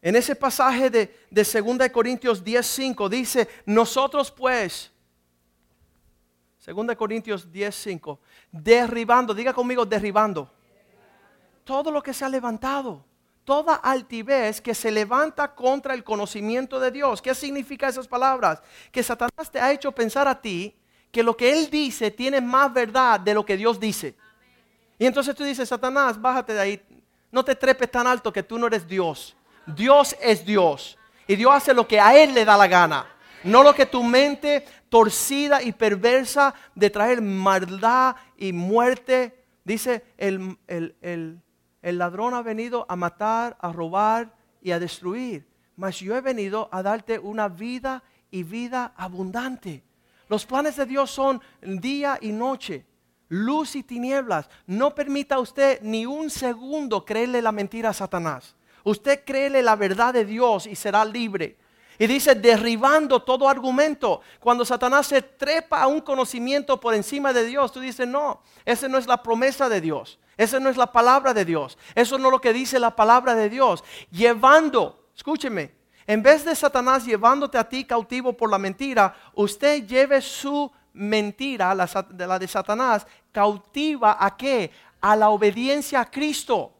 [0.00, 4.90] En ese pasaje de, de 2 Corintios 10.5 dice, nosotros pues,
[6.64, 8.18] 2 Corintios 10.5,
[8.50, 10.50] derribando, diga conmigo, derribando,
[11.64, 13.04] todo lo que se ha levantado
[13.46, 17.22] toda altivez que se levanta contra el conocimiento de Dios.
[17.22, 18.60] ¿Qué significa esas palabras?
[18.90, 20.74] Que Satanás te ha hecho pensar a ti
[21.12, 24.16] que lo que él dice tiene más verdad de lo que Dios dice.
[24.98, 26.82] Y entonces tú dices, Satanás, bájate de ahí,
[27.30, 29.36] no te trepes tan alto que tú no eres Dios.
[29.64, 30.98] Dios es Dios.
[31.28, 33.06] Y Dios hace lo que a Él le da la gana.
[33.44, 39.44] No lo que tu mente torcida y perversa de traer maldad y muerte.
[39.62, 41.40] Dice el, el, el
[41.86, 45.46] el ladrón ha venido a matar, a robar y a destruir.
[45.76, 49.84] Mas yo he venido a darte una vida y vida abundante.
[50.28, 52.84] Los planes de Dios son día y noche,
[53.28, 54.50] luz y tinieblas.
[54.66, 58.56] No permita usted ni un segundo creerle la mentira a Satanás.
[58.82, 61.56] Usted créele la verdad de Dios y será libre.
[62.00, 64.22] Y dice, derribando todo argumento.
[64.40, 68.88] Cuando Satanás se trepa a un conocimiento por encima de Dios, tú dices, no, esa
[68.88, 70.18] no es la promesa de Dios.
[70.36, 71.78] Esa no es la palabra de Dios.
[71.94, 73.82] Eso no es lo que dice la palabra de Dios.
[74.10, 75.74] Llevando, escúcheme,
[76.06, 81.74] en vez de Satanás llevándote a ti cautivo por la mentira, usted lleve su mentira,
[81.74, 84.70] la, la de Satanás, cautiva a qué?
[85.00, 86.72] A la obediencia a Cristo.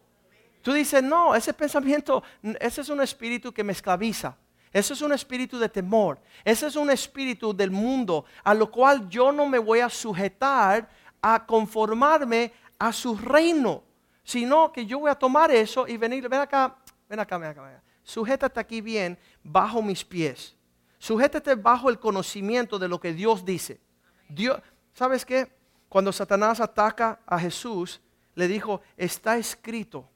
[0.62, 2.22] Tú dices, no, ese pensamiento,
[2.60, 4.36] ese es un espíritu que me esclaviza.
[4.72, 6.18] Ese es un espíritu de temor.
[6.44, 10.88] Ese es un espíritu del mundo a lo cual yo no me voy a sujetar
[11.22, 13.82] a conformarme a su reino,
[14.22, 16.76] sino que yo voy a tomar eso y venir, ven acá,
[17.08, 17.82] ven acá, ven acá, ven acá.
[18.02, 20.56] Sujétate aquí bien bajo mis pies.
[20.98, 23.80] Sujétate bajo el conocimiento de lo que Dios dice.
[24.28, 24.60] Dios,
[24.92, 25.50] ¿sabes qué?
[25.88, 28.00] Cuando Satanás ataca a Jesús,
[28.34, 30.08] le dijo, está escrito.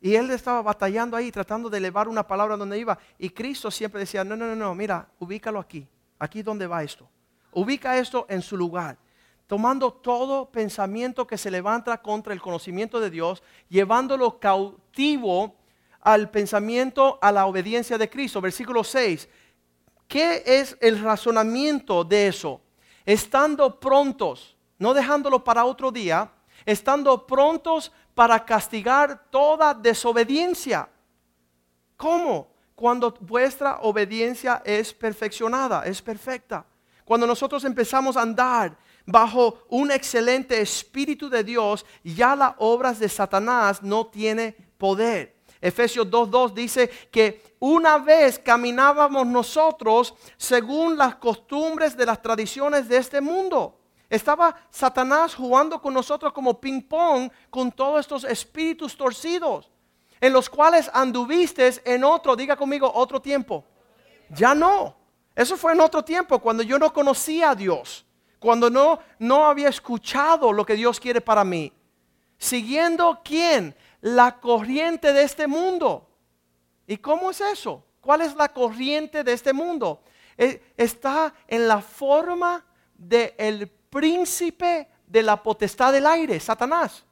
[0.00, 2.98] Y él estaba batallando ahí, tratando de elevar una palabra donde iba.
[3.18, 5.88] Y Cristo siempre decía, no, no, no, no, mira, ubícalo aquí.
[6.18, 7.08] Aquí donde va esto.
[7.52, 8.98] Ubica esto en su lugar
[9.48, 15.56] tomando todo pensamiento que se levanta contra el conocimiento de Dios, llevándolo cautivo
[16.02, 18.42] al pensamiento, a la obediencia de Cristo.
[18.42, 19.26] Versículo 6.
[20.06, 22.60] ¿Qué es el razonamiento de eso?
[23.06, 26.30] Estando prontos, no dejándolo para otro día,
[26.66, 30.90] estando prontos para castigar toda desobediencia.
[31.96, 32.48] ¿Cómo?
[32.74, 36.66] Cuando vuestra obediencia es perfeccionada, es perfecta.
[37.06, 38.76] Cuando nosotros empezamos a andar
[39.08, 45.34] bajo un excelente espíritu de Dios, ya las obras de Satanás no tiene poder.
[45.62, 52.98] Efesios 2.2 dice que una vez caminábamos nosotros según las costumbres de las tradiciones de
[52.98, 53.80] este mundo.
[54.10, 59.70] Estaba Satanás jugando con nosotros como ping pong con todos estos espíritus torcidos,
[60.20, 63.64] en los cuales anduviste en otro, diga conmigo, otro tiempo.
[64.28, 64.94] Ya no.
[65.34, 68.04] Eso fue en otro tiempo, cuando yo no conocía a Dios
[68.38, 71.72] cuando no, no había escuchado lo que Dios quiere para mí.
[72.38, 73.74] Siguiendo quién?
[74.00, 76.08] La corriente de este mundo.
[76.86, 77.84] ¿Y cómo es eso?
[78.00, 80.02] ¿Cuál es la corriente de este mundo?
[80.36, 82.64] E, está en la forma
[82.96, 87.04] del príncipe de la potestad del aire, Satanás.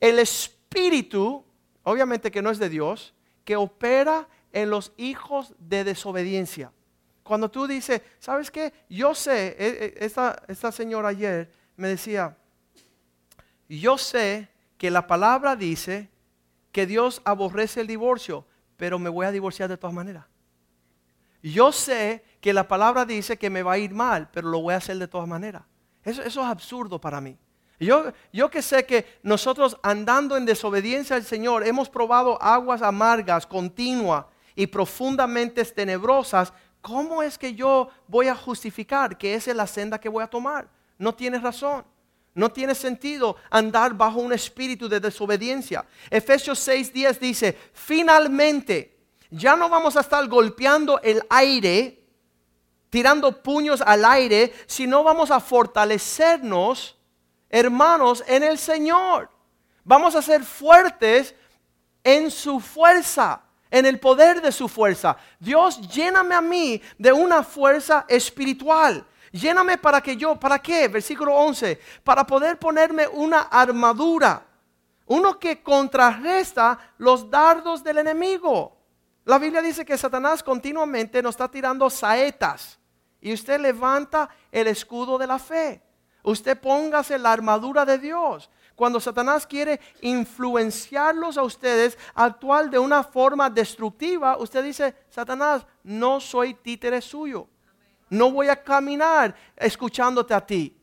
[0.00, 1.44] El espíritu,
[1.82, 6.72] obviamente que no es de Dios, que opera en los hijos de desobediencia.
[7.26, 8.72] Cuando tú dices, ¿sabes qué?
[8.88, 12.36] Yo sé, e, e, esta, esta señora ayer me decía,
[13.68, 14.48] yo sé
[14.78, 16.08] que la palabra dice
[16.70, 18.46] que Dios aborrece el divorcio,
[18.76, 20.24] pero me voy a divorciar de todas maneras.
[21.42, 24.74] Yo sé que la palabra dice que me va a ir mal, pero lo voy
[24.74, 25.64] a hacer de todas maneras.
[26.04, 27.36] Eso, eso es absurdo para mí.
[27.80, 33.46] Yo, yo que sé que nosotros andando en desobediencia al Señor hemos probado aguas amargas,
[33.46, 36.52] continuas y profundamente tenebrosas,
[36.86, 40.28] ¿cómo es que yo voy a justificar que esa es la senda que voy a
[40.28, 40.68] tomar?
[40.98, 41.84] No tienes razón.
[42.32, 45.84] No tiene sentido andar bajo un espíritu de desobediencia.
[46.08, 48.96] Efesios 6:10 dice, finalmente,
[49.30, 52.04] ya no vamos a estar golpeando el aire,
[52.88, 56.96] tirando puños al aire, sino vamos a fortalecernos,
[57.50, 59.28] hermanos, en el Señor.
[59.82, 61.34] Vamos a ser fuertes
[62.04, 63.42] en su fuerza
[63.78, 65.18] en el poder de su fuerza.
[65.38, 69.06] Dios, lléname a mí de una fuerza espiritual.
[69.30, 70.88] Lléname para que yo, ¿para qué?
[70.88, 74.46] Versículo 11, para poder ponerme una armadura,
[75.04, 78.78] uno que contrarresta los dardos del enemigo.
[79.26, 82.78] La Biblia dice que Satanás continuamente nos está tirando saetas
[83.20, 85.82] y usted levanta el escudo de la fe.
[86.22, 88.48] Usted póngase la armadura de Dios.
[88.76, 96.20] Cuando Satanás quiere influenciarlos a ustedes actuar de una forma destructiva, usted dice, Satanás, no
[96.20, 97.48] soy títere suyo.
[98.10, 100.76] No voy a caminar escuchándote a ti.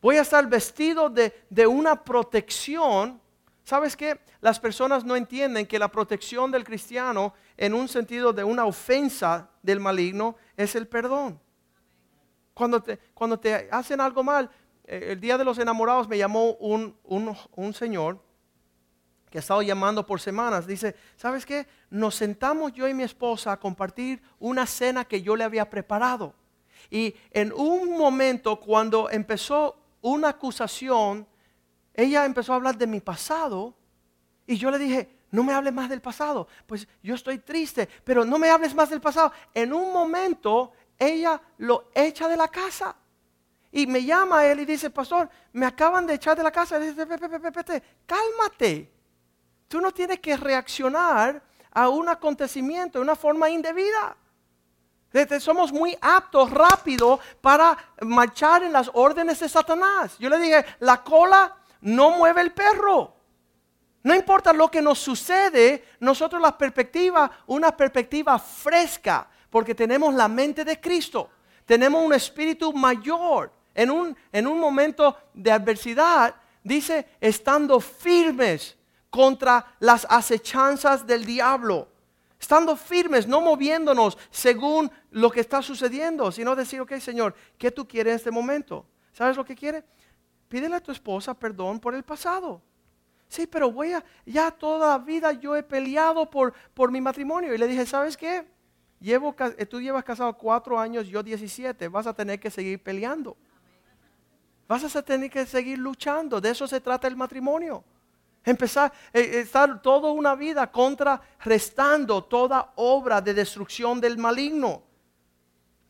[0.00, 3.20] Voy a estar vestido de, de una protección.
[3.64, 4.20] ¿Sabes qué?
[4.40, 9.50] Las personas no entienden que la protección del cristiano en un sentido de una ofensa
[9.60, 11.40] del maligno es el perdón.
[12.54, 14.50] Cuando te, cuando te hacen algo mal,
[14.84, 18.20] el día de los enamorados me llamó un, señor
[19.30, 20.66] que ha estado llamando por semanas.
[20.66, 21.66] Dice, ¿sabes qué?
[21.88, 26.34] Nos sentamos yo y mi esposa a compartir una cena que yo le había preparado.
[26.90, 31.26] Y en un momento cuando empezó una acusación,
[31.94, 33.74] ella empezó a hablar de mi pasado
[34.46, 36.46] y yo le dije, no me hables más del pasado.
[36.66, 39.32] Pues yo estoy triste, pero no me hables más del pasado.
[39.54, 42.94] En un momento ella lo echa de la casa.
[43.72, 46.78] Y me llama él y dice, pastor, me acaban de echar de la casa.
[46.78, 47.06] Dice,
[48.06, 48.92] cálmate.
[49.66, 51.42] Tú no tienes que reaccionar
[51.72, 54.14] a un acontecimiento de una forma indebida.
[55.40, 60.16] Somos muy aptos, rápido, para marchar en las órdenes de Satanás.
[60.18, 63.14] Yo le dije, la cola no mueve el perro.
[64.02, 70.28] No importa lo que nos sucede, nosotros la perspectiva, una perspectiva fresca, porque tenemos la
[70.28, 71.30] mente de Cristo,
[71.64, 78.76] tenemos un espíritu mayor, en un, en un momento de adversidad, dice, estando firmes
[79.10, 81.88] contra las acechanzas del diablo.
[82.40, 87.86] Estando firmes, no moviéndonos según lo que está sucediendo, sino decir, ok, Señor, ¿qué tú
[87.86, 88.84] quieres en este momento?
[89.12, 89.84] ¿Sabes lo que quiere?
[90.48, 92.60] Pídele a tu esposa perdón por el pasado.
[93.28, 97.54] Sí, pero voy a, ya toda la vida yo he peleado por, por mi matrimonio.
[97.54, 98.44] Y le dije, ¿sabes qué?
[99.00, 99.34] Llevo,
[99.70, 103.36] tú llevas casado cuatro años, yo 17, vas a tener que seguir peleando.
[104.72, 106.40] Vas a tener que seguir luchando.
[106.40, 107.84] De eso se trata el matrimonio.
[108.42, 114.82] Empezar, eh, estar toda una vida contrarrestando toda obra de destrucción del maligno.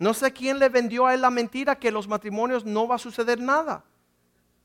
[0.01, 2.99] No sé quién le vendió a él la mentira que los matrimonios no va a
[2.99, 3.85] suceder nada.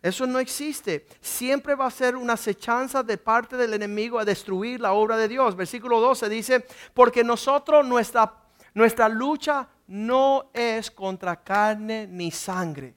[0.02, 1.06] Eso no existe.
[1.22, 5.28] Siempre va a ser una acechanza de parte del enemigo a destruir la obra de
[5.28, 5.56] Dios.
[5.56, 6.66] Versículo 12 dice,
[6.96, 8.34] porque nosotros nuestra,
[8.74, 12.97] nuestra lucha no es contra carne ni sangre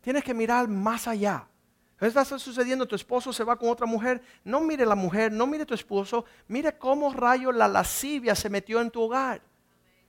[0.00, 1.48] tienes que mirar más allá.
[2.00, 4.20] Está sucediendo, tu esposo se va con otra mujer.
[4.44, 6.24] No mire la mujer, no mire tu esposo.
[6.48, 9.40] Mire cómo rayo la lascivia se metió en tu hogar.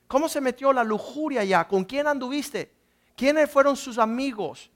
[0.08, 1.68] ¿Cómo se metió la lujuria ya?
[1.68, 2.74] ¿Con quién anduviste?
[3.16, 4.72] ¿Quiénes fueron sus amigos?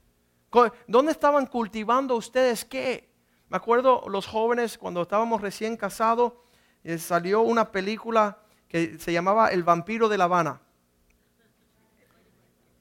[0.87, 3.09] ¿Dónde estaban cultivando ustedes qué?
[3.49, 6.33] Me acuerdo los jóvenes cuando estábamos recién casados,
[6.83, 10.61] eh, salió una película que se llamaba El vampiro de La Habana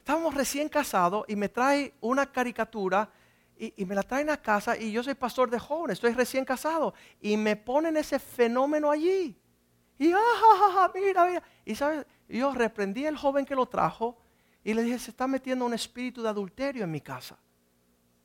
[0.08, 3.10] estábamos recién casados y me trae una caricatura
[3.58, 6.94] y, me la traen a casa y yo soy pastor de jóvenes, estoy recién casado
[7.20, 9.38] y me ponen ese fenómeno allí.
[9.98, 11.42] Y ah, mira, mira.
[11.62, 14.16] Y sabes, yo reprendí al joven que lo trajo
[14.64, 17.36] y le dije, se está metiendo un espíritu de adulterio en mi casa.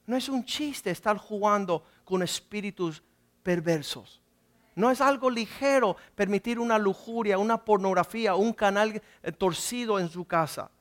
[0.05, 3.03] No es un chiste estar jugando con espíritus
[3.41, 4.21] perversos.
[4.73, 10.23] No es algo ligero permitir una lujuria, una pornografía, un canal eh, torcido en su
[10.23, 10.71] casa.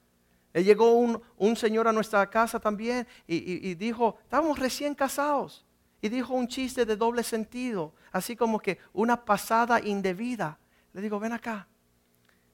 [0.54, 5.64] Llegó un, señor a nuestra casa también y, dijo, estábamos recién casados.
[6.02, 10.58] Y dijo un chiste de doble sentido, así como que una pasada indebida.
[10.92, 11.68] Le digo, ven acá.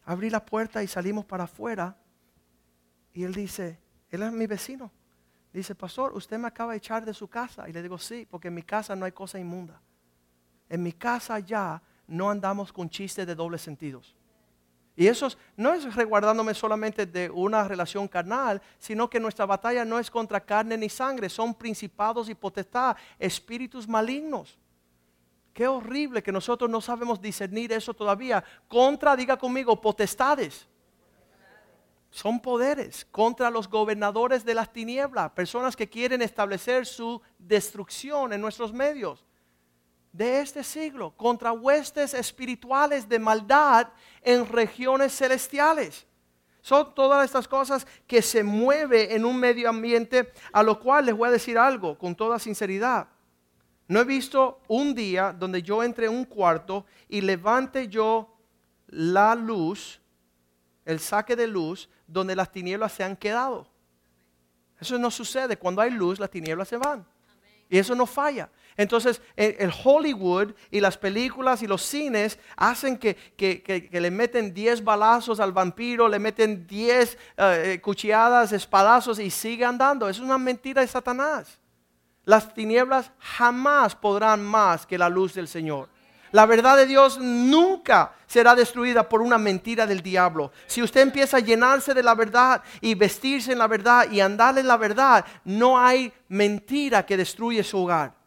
[0.04, 1.96] Abrí la puerta y salimos para afuera.
[3.12, 3.80] Y él dice,
[4.10, 4.92] él es mi vecino.
[5.52, 7.68] Dice, pastor, usted me acaba de echar de su casa.
[7.68, 9.80] Y le digo, sí, porque en mi casa no hay cosa inmunda.
[10.68, 14.14] En mi casa ya no andamos con chistes de dobles sentidos.
[14.98, 19.96] Y eso no es reguardándome solamente de una relación carnal, sino que nuestra batalla no
[20.00, 24.58] es contra carne ni sangre, son principados y potestad, espíritus malignos.
[25.52, 28.42] Qué horrible que nosotros no sabemos discernir eso todavía.
[28.66, 30.66] Contra, diga conmigo, potestades.
[32.10, 38.40] Son poderes contra los gobernadores de las tinieblas, personas que quieren establecer su destrucción en
[38.40, 39.27] nuestros medios
[40.12, 43.88] de este siglo, contra huestes espirituales de maldad
[44.22, 46.06] en regiones celestiales.
[46.60, 51.16] Son todas estas cosas que se mueven en un medio ambiente a lo cual les
[51.16, 53.08] voy a decir algo con toda sinceridad.
[53.86, 58.36] No he visto un día donde yo entre en un cuarto y levante yo
[58.88, 60.00] la luz,
[60.84, 63.66] el saque de luz, donde las tinieblas se han quedado.
[64.80, 65.56] Eso no sucede.
[65.56, 67.06] Cuando hay luz, las tinieblas se van.
[67.68, 68.50] Y eso no falla.
[68.78, 75.40] Entonces, el Hollywood y las películas y los cines hacen que, le meten 10 balazos
[75.40, 80.08] al vampiro, le meten 10 eh, cuchilladas, espadazos y sigue andando.
[80.08, 81.58] Es una mentira de Satanás.
[82.24, 85.88] Las tinieblas jamás podrán más que la luz del Señor.
[86.30, 90.52] La verdad de Dios nunca será destruida por una mentira del diablo.
[90.68, 94.56] Si usted empieza a llenarse de la verdad y vestirse en la verdad y andar
[94.56, 98.17] en la verdad, no hay mentira que destruye su hogar.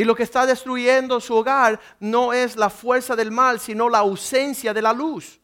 [0.00, 3.98] Y lo que está destruyendo su hogar no es la fuerza del mal, sino la
[3.98, 5.38] ausencia de la luz.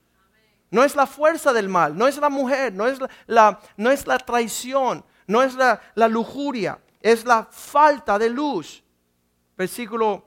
[0.70, 4.06] No es la fuerza del mal, no es la mujer, no es la, no es
[4.06, 8.82] la traición, no es la, lujuria, es la falta de luz.
[9.58, 10.26] Versículo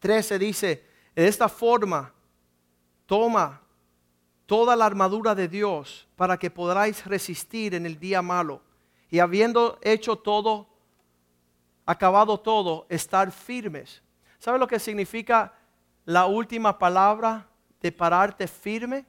[0.00, 0.84] 13 dice,
[1.16, 2.12] de esta forma,
[3.06, 3.62] toma
[4.44, 8.60] toda la armadura de Dios para que podáis resistir en el día malo.
[9.08, 10.68] Y habiendo hecho todo,
[11.86, 14.02] acabado todo, estar firmes.
[14.38, 15.52] ¿Sabe lo que significa
[16.04, 17.46] la última palabra
[17.80, 19.06] de pararte firme?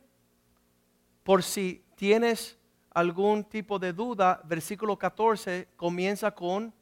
[1.23, 2.57] Por si tienes
[2.93, 6.73] algún tipo de duda, versículo 14 comienza con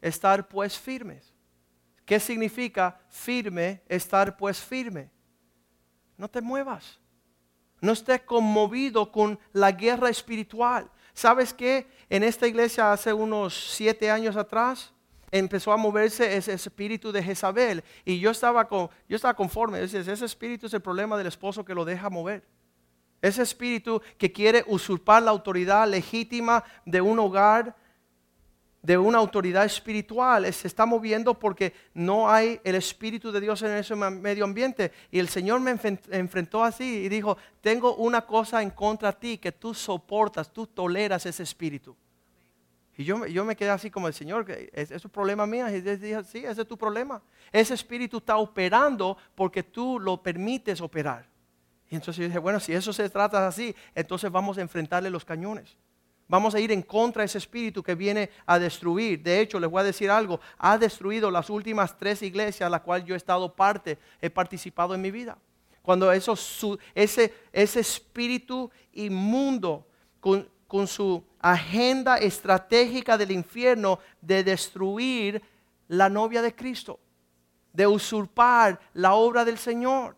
[0.00, 1.34] estar pues firmes.
[2.04, 3.82] ¿Qué significa firme?
[3.86, 5.10] Estar pues firme.
[6.16, 6.98] No te muevas.
[7.80, 10.90] No estés conmovido con la guerra espiritual.
[11.14, 11.88] ¿Sabes qué?
[12.08, 14.92] En esta iglesia hace unos siete años atrás,
[15.30, 17.84] empezó a moverse ese espíritu de Jezabel.
[18.04, 19.82] Y yo estaba, con, yo estaba conforme.
[19.82, 22.44] ese espíritu es el problema del esposo que lo deja mover.
[23.22, 27.76] Ese espíritu que quiere usurpar la autoridad legítima de un hogar,
[28.82, 33.72] de una autoridad espiritual, se está moviendo porque no hay el espíritu de Dios en
[33.72, 34.90] ese medio ambiente.
[35.10, 39.38] Y el Señor me enfrentó así y dijo, tengo una cosa en contra de ti,
[39.38, 41.94] que tú soportas, tú toleras ese espíritu.
[42.96, 45.68] Y yo, yo me quedé así como el Señor, ¿es, un problema mío?
[45.68, 47.22] Y dije, sí, ese es tu problema.
[47.50, 51.26] Ese espíritu está operando porque tú lo permites operar.
[51.88, 55.24] Y entonces yo dije, bueno, si eso se trata así, entonces vamos a enfrentarle los
[55.24, 55.76] cañones.
[56.28, 59.20] Vamos a ir en contra de ese espíritu que viene a destruir.
[59.20, 62.82] De hecho, les voy a decir algo, ha destruido las últimas tres iglesias a las
[62.82, 65.36] cuales yo he estado parte, he participado en mi vida.
[65.82, 66.38] Cuando eso,
[66.94, 69.88] ese, ese espíritu inmundo
[70.20, 75.42] con, con su agenda estratégica del infierno de destruir
[75.88, 77.00] la novia de Cristo,
[77.72, 80.14] de usurpar la obra del Señor.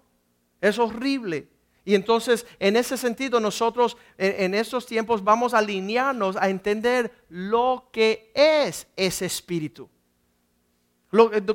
[0.60, 1.48] Es horrible.
[1.86, 7.88] Y entonces, en ese sentido, nosotros en, estos tiempos vamos a alinearnos a entender lo
[7.90, 9.88] que es ese espíritu.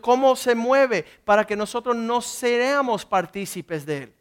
[0.02, 4.14] cómo se mueve para que nosotros no seamos partícipes de él.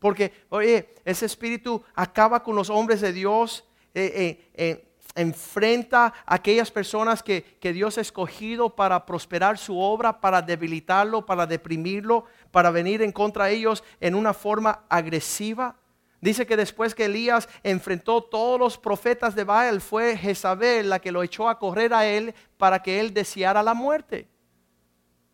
[0.00, 3.64] Porque, oye, ese espíritu acaba con los hombres de Dios
[3.94, 4.86] eh, eh, eh,
[5.16, 11.46] enfrenta a aquellas personas que, Dios ha escogido para prosperar su obra, para debilitarlo, para
[11.46, 15.76] deprimirlo, para venir en contra de ellos en una forma agresiva.
[16.20, 21.12] Dice que después que Elías enfrentó todos los profetas de Baal, fue Jezabel la que
[21.12, 24.28] lo echó a correr a él para que él deseara la muerte.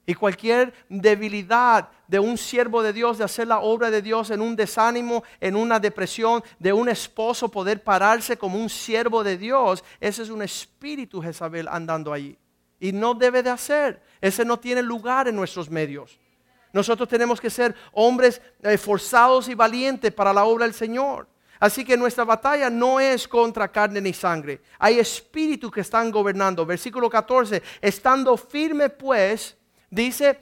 [0.07, 4.41] Y cualquier debilidad de un siervo de Dios, de hacer la obra de Dios en
[4.41, 9.83] un desánimo, en una depresión, de un esposo poder pararse como un siervo de Dios,
[10.01, 12.39] ese es un espíritu Jezabel andando allí.
[12.79, 14.01] Y no debe de hacer.
[14.21, 16.19] Ese no tiene lugar en nuestros medios.
[16.73, 21.27] Nosotros tenemos que ser hombres esforzados y valientes para la obra del Señor.
[21.59, 24.61] Así que nuestra batalla no es contra carne ni sangre.
[24.79, 26.67] Hay espíritus que están gobernando.
[26.67, 27.63] Versículo 14.
[27.81, 29.56] Estando firme pues
[29.91, 30.41] Dice,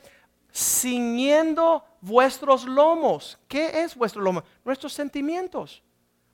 [0.53, 3.39] ciñendo vuestros lomos.
[3.49, 4.43] ¿Qué es vuestro lomo?
[4.65, 5.83] Nuestros sentimientos.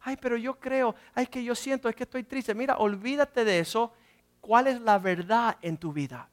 [0.00, 2.54] Ay, pero yo creo, ay, que yo siento, es que estoy triste.
[2.54, 3.92] Mira, olvídate de eso.
[4.40, 6.28] ¿Cuál es la verdad en tu vida?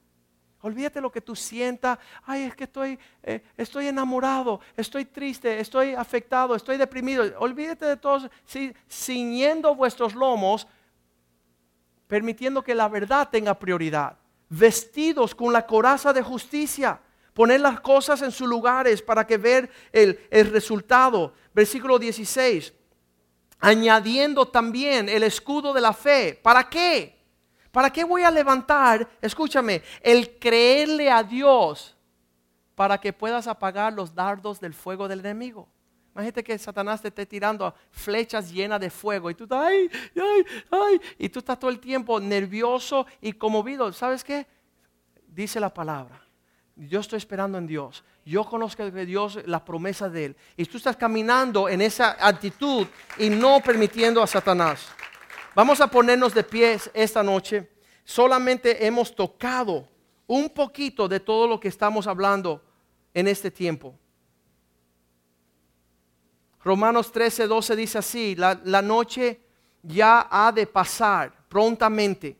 [0.60, 1.98] Olvídate lo que tú sientas.
[2.24, 7.24] Ay, es que estoy, eh, estoy enamorado, estoy triste, estoy afectado, estoy deprimido.
[7.38, 8.28] Olvídate de todo,
[8.90, 10.66] ciñendo vuestros lomos,
[12.08, 14.18] permitiendo que la verdad tenga prioridad.
[14.48, 17.00] Vestidos con la coraza de justicia.
[17.34, 21.34] Poner las cosas en sus lugares para que ver el, el resultado.
[21.54, 22.72] Versículo 16.
[23.60, 26.38] Añadiendo también el escudo de la fe.
[26.42, 27.18] ¿Para qué?
[27.70, 31.96] ¿Para qué voy a levantar, escúchame, el creerle a Dios
[32.74, 35.68] para que puedas apagar los dardos del fuego del enemigo?
[36.18, 41.28] Imagínate que Satanás te esté tirando flechas llenas de fuego y tú estás, ay, y
[41.28, 43.92] tú estás todo el tiempo nervioso y conmovido.
[43.92, 44.44] ¿Sabes qué?
[45.28, 46.20] Dice la palabra.
[46.74, 48.02] Yo estoy esperando en Dios.
[48.24, 50.36] Yo conozco de Dios las promesas de Él.
[50.56, 54.88] Y tú estás caminando en esa actitud y no permitiendo a Satanás.
[55.54, 57.70] Vamos a ponernos de pies esta noche.
[58.02, 59.88] Solamente hemos tocado
[60.26, 62.60] un poquito de todo lo que estamos hablando
[63.14, 63.94] en este tiempo.
[66.62, 69.40] Romanos 13, 12 dice así, la, noche
[69.82, 72.36] ya ha de pasar prontamente.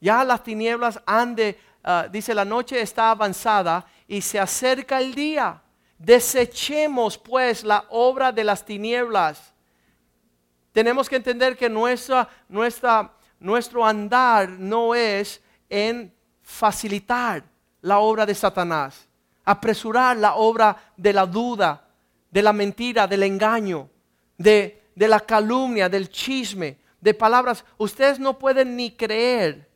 [0.00, 5.14] Ya las tinieblas han de, ah, dice, la noche está avanzada y se acerca el
[5.14, 5.62] día.
[5.98, 9.54] Desechemos pues la obra de las tinieblas
[10.74, 12.28] tenemos que entender que nuestra,
[13.38, 15.40] nuestro andar no es
[15.70, 17.44] en facilitar
[17.80, 19.06] la obra de Satanás,
[19.44, 21.83] apresurar la obra de la duda,
[22.34, 23.88] de la mentira, del engaño,
[24.36, 27.64] de, la calumnia, del chisme, de palabras.
[27.78, 29.70] Ustedes no pueden ni creer.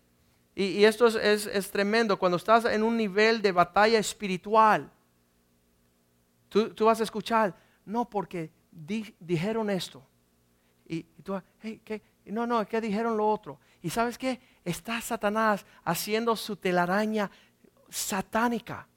[0.56, 2.18] Y, esto es, tremendo.
[2.18, 4.90] Cuando estás en un nivel de batalla espiritual,
[6.48, 7.54] tú, vas a escuchar,
[7.84, 10.04] no porque dijeron esto
[10.84, 12.02] y, tú, hey, ¿qué?
[12.24, 13.60] no, no, es que dijeron lo otro.
[13.82, 14.40] Y sabes qué?
[14.64, 17.30] Está Satanás haciendo su telaraña
[17.88, 18.88] satánica,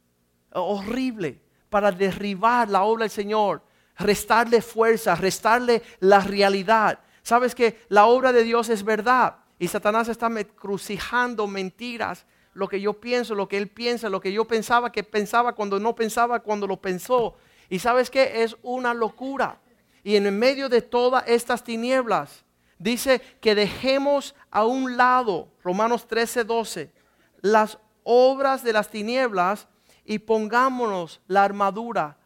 [0.49, 3.63] horrible, para derribar la obra del Señor,
[3.97, 6.99] restarle fuerza, restarle la realidad.
[7.24, 12.82] Sabes que la obra de Dios es verdad y Satanás está crucijando mentiras, lo que
[12.82, 16.41] yo pienso, lo que él piensa, lo que yo pensaba que pensaba cuando no pensaba
[16.41, 17.36] cuando lo pensó.
[17.69, 19.57] Y sabes que es una locura.
[20.03, 22.43] Y en medio de todas estas tinieblas,
[22.80, 26.91] dice que dejemos a un lado, Romanos 13, 12,
[27.39, 29.69] las obras de las tinieblas
[30.12, 32.18] y pongámonos la armadura,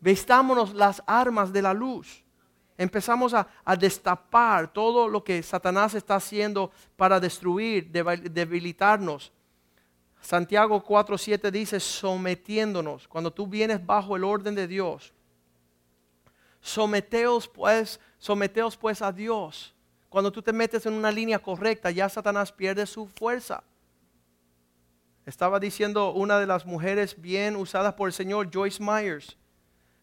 [0.00, 2.24] vestámonos las armas de la luz.
[2.76, 3.46] Empezamos a,
[3.78, 9.32] destapar todo lo que Satanás está haciendo para destruir, debilitarnos.
[10.20, 15.14] Santiago 4:7 dice, sometiéndonos, cuando tú vienes bajo el orden de Dios,
[16.60, 19.72] Someteos pues, someteos pues a Dios.
[20.08, 23.62] Cuando tú te metes en una línea correcta, ya Satanás pierde su fuerza.
[25.26, 29.36] Estaba diciendo una de las mujeres bien usadas por el Señor, Joyce Myers,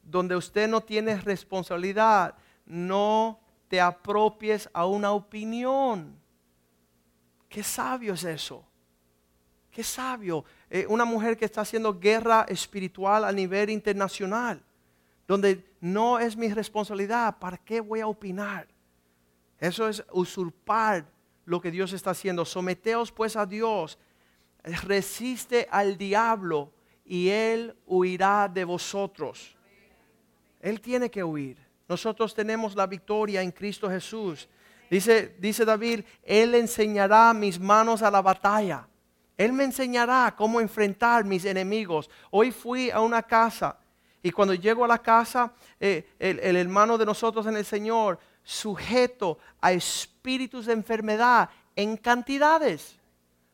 [0.04, 6.16] donde usted no tiene responsabilidad, no te apropies a una opinión.
[7.50, 8.64] Qué sabio es eso.
[9.72, 10.46] Qué sabio.
[10.70, 14.62] Eh, una mujer que está haciendo guerra espiritual a nivel internacional
[15.28, 18.68] donde no es mi responsabilidad, ¿para qué voy a opinar?
[19.60, 21.06] Eso es usurpar
[21.46, 22.46] lo que Dios está haciendo.
[22.46, 23.98] Someteos pues a Dios,
[24.64, 26.72] resiste al diablo
[27.06, 29.58] y él huirá de vosotros.
[30.60, 31.58] Él tiene que huir.
[31.88, 34.48] Nosotros tenemos la victoria en Cristo Jesús.
[34.90, 38.88] Dice, dice David, Él enseñará mis manos a la batalla.
[39.38, 42.10] Él me enseñará cómo enfrentar mis enemigos.
[42.30, 43.78] Hoy fui a una casa
[44.22, 49.38] y cuando llego a la casa, eh, el, hermano de nosotros en el Señor, sujeto
[49.60, 52.98] a espíritus de enfermedad en cantidades.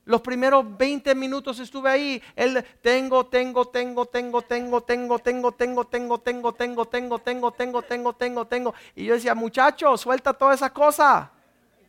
[0.09, 2.23] Los primeros 20 minutos estuve ahí.
[2.35, 7.81] Él tengo, tengo, tengo, tengo, tengo, tengo, tengo, tengo, tengo, tengo, tengo, tengo, tengo, tengo,
[7.83, 8.73] tengo, tengo, tengo.
[8.95, 11.29] Y yo decía, muchacho, suelta toda esa cosa.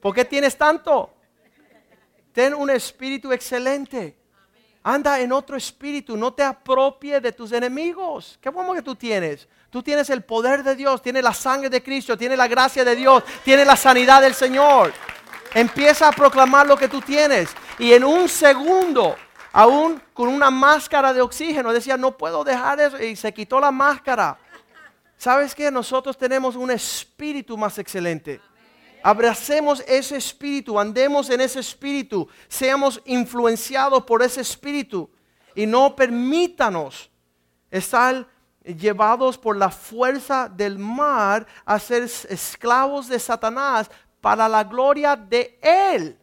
[0.03, 1.15] ¿Por qué tienes tanto?
[2.35, 4.19] Ten un espíritu excelente.
[4.83, 8.39] Anda en otro espíritu, no te apropie de tus enemigos.
[8.39, 9.49] ¿Qué bueno que tú tienes?
[9.71, 12.95] Tú tienes el poder de Dios, tienes la sangre de Cristo, tienes la gracia de
[12.97, 14.93] Dios, tienes la sanidad del Señor.
[15.55, 17.51] Empieza a proclamar lo que tú tienes.
[17.79, 19.17] Y en un segundo,
[19.53, 23.03] aún con una máscara de oxígeno, decía, no puedo dejar eso.
[23.03, 24.39] Y se quitó la máscara.
[25.17, 25.71] ¿Sabes qué?
[25.71, 28.41] Nosotros tenemos un espíritu más excelente.
[29.03, 35.11] Abracemos ese espíritu, andemos en ese espíritu, seamos influenciados por ese espíritu
[35.55, 37.11] y no permítanos
[37.71, 38.27] estar
[38.63, 43.91] llevados por la fuerza del mar a ser esclavos de Satanás
[44.21, 46.19] para la gloria de Él.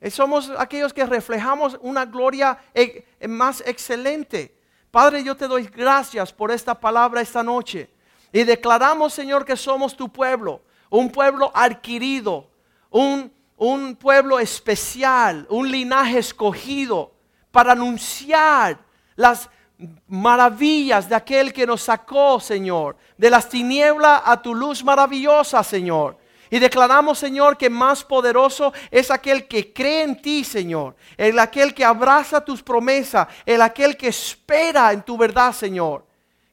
[0.00, 4.54] Eh, somos aquellos que reflejamos una gloria eh, más excelente.
[4.90, 7.90] Padre, yo te doy gracias por esta palabra esta noche.
[8.32, 12.50] Y declaramos, Señor, que somos tu pueblo, un pueblo adquirido,
[12.90, 17.12] un, un pueblo especial, un linaje escogido
[17.50, 18.78] para anunciar
[19.14, 19.48] las
[20.08, 26.18] maravillas de aquel que nos sacó, Señor, de las tinieblas a tu luz maravillosa, Señor.
[26.50, 30.96] Y declaramos, Señor, que más poderoso es aquel que cree en ti, Señor.
[31.16, 33.28] El aquel que abraza tus promesas.
[33.44, 36.04] El aquel que espera en tu verdad, Señor.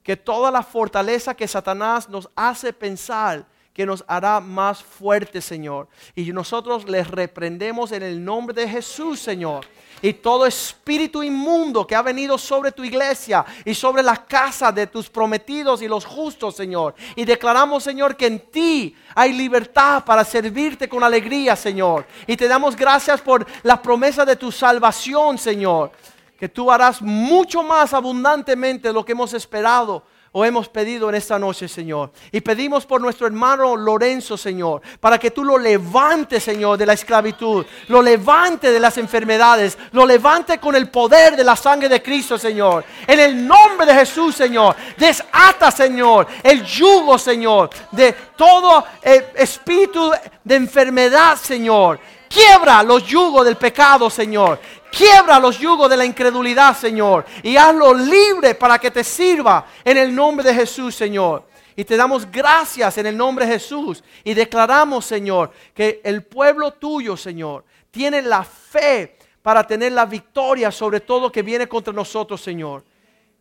[0.02, 5.88] Que toda la fortaleza que Satanás nos hace pensar que nos hará más fuertes, Señor.
[6.16, 9.66] Y nosotros les reprendemos en el nombre de Jesús, Señor.
[10.04, 14.86] Y todo espíritu inmundo que ha venido sobre tu iglesia y sobre la casa de
[14.86, 16.94] tus prometidos y los justos, Señor.
[17.16, 22.06] Y declaramos, Señor, que en ti hay libertad para servirte con alegría, Señor.
[22.28, 25.92] Y te damos gracias por la promesa de tu salvación, Señor.
[26.38, 30.04] Que tú harás mucho más abundantemente de lo que hemos esperado
[30.36, 32.12] o hemos pedido en esta noche, Señor.
[32.32, 36.94] Y pedimos por nuestro hermano Lorenzo, Señor, para que tú lo levantes, Señor, de la
[36.94, 42.02] esclavitud, lo levante de las enfermedades, lo levante con el poder de la sangre de
[42.02, 42.84] Cristo, Señor.
[43.06, 50.12] En el nombre de Jesús, Señor, desata, Señor, el yugo, Señor, de todo eh, espíritu
[50.44, 52.00] de enfermedad, Señor.
[52.34, 54.60] Quiebra los yugos del pecado, Señor.
[54.92, 57.26] Quiebra los yugos de la incredulidad, Señor.
[57.44, 61.46] Y hazlo libre para que te sirva en el nombre de Jesús, Señor.
[61.76, 64.04] Y te damos gracias en el nombre de Jesús.
[64.24, 70.72] Y declaramos, Señor, que el pueblo tuyo, Señor, tiene la fe para tener la victoria
[70.72, 72.84] sobre todo que viene contra nosotros, Señor.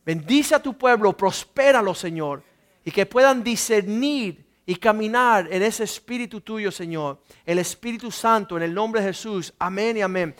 [0.04, 2.42] Bendice a tu pueblo, prospéralo, Señor.
[2.84, 7.20] Y que puedan discernir y caminar en ese espíritu tuyo, Señor.
[7.44, 9.52] El Espíritu Santo, en el nombre de Jesús.
[9.58, 10.34] Amén y amén.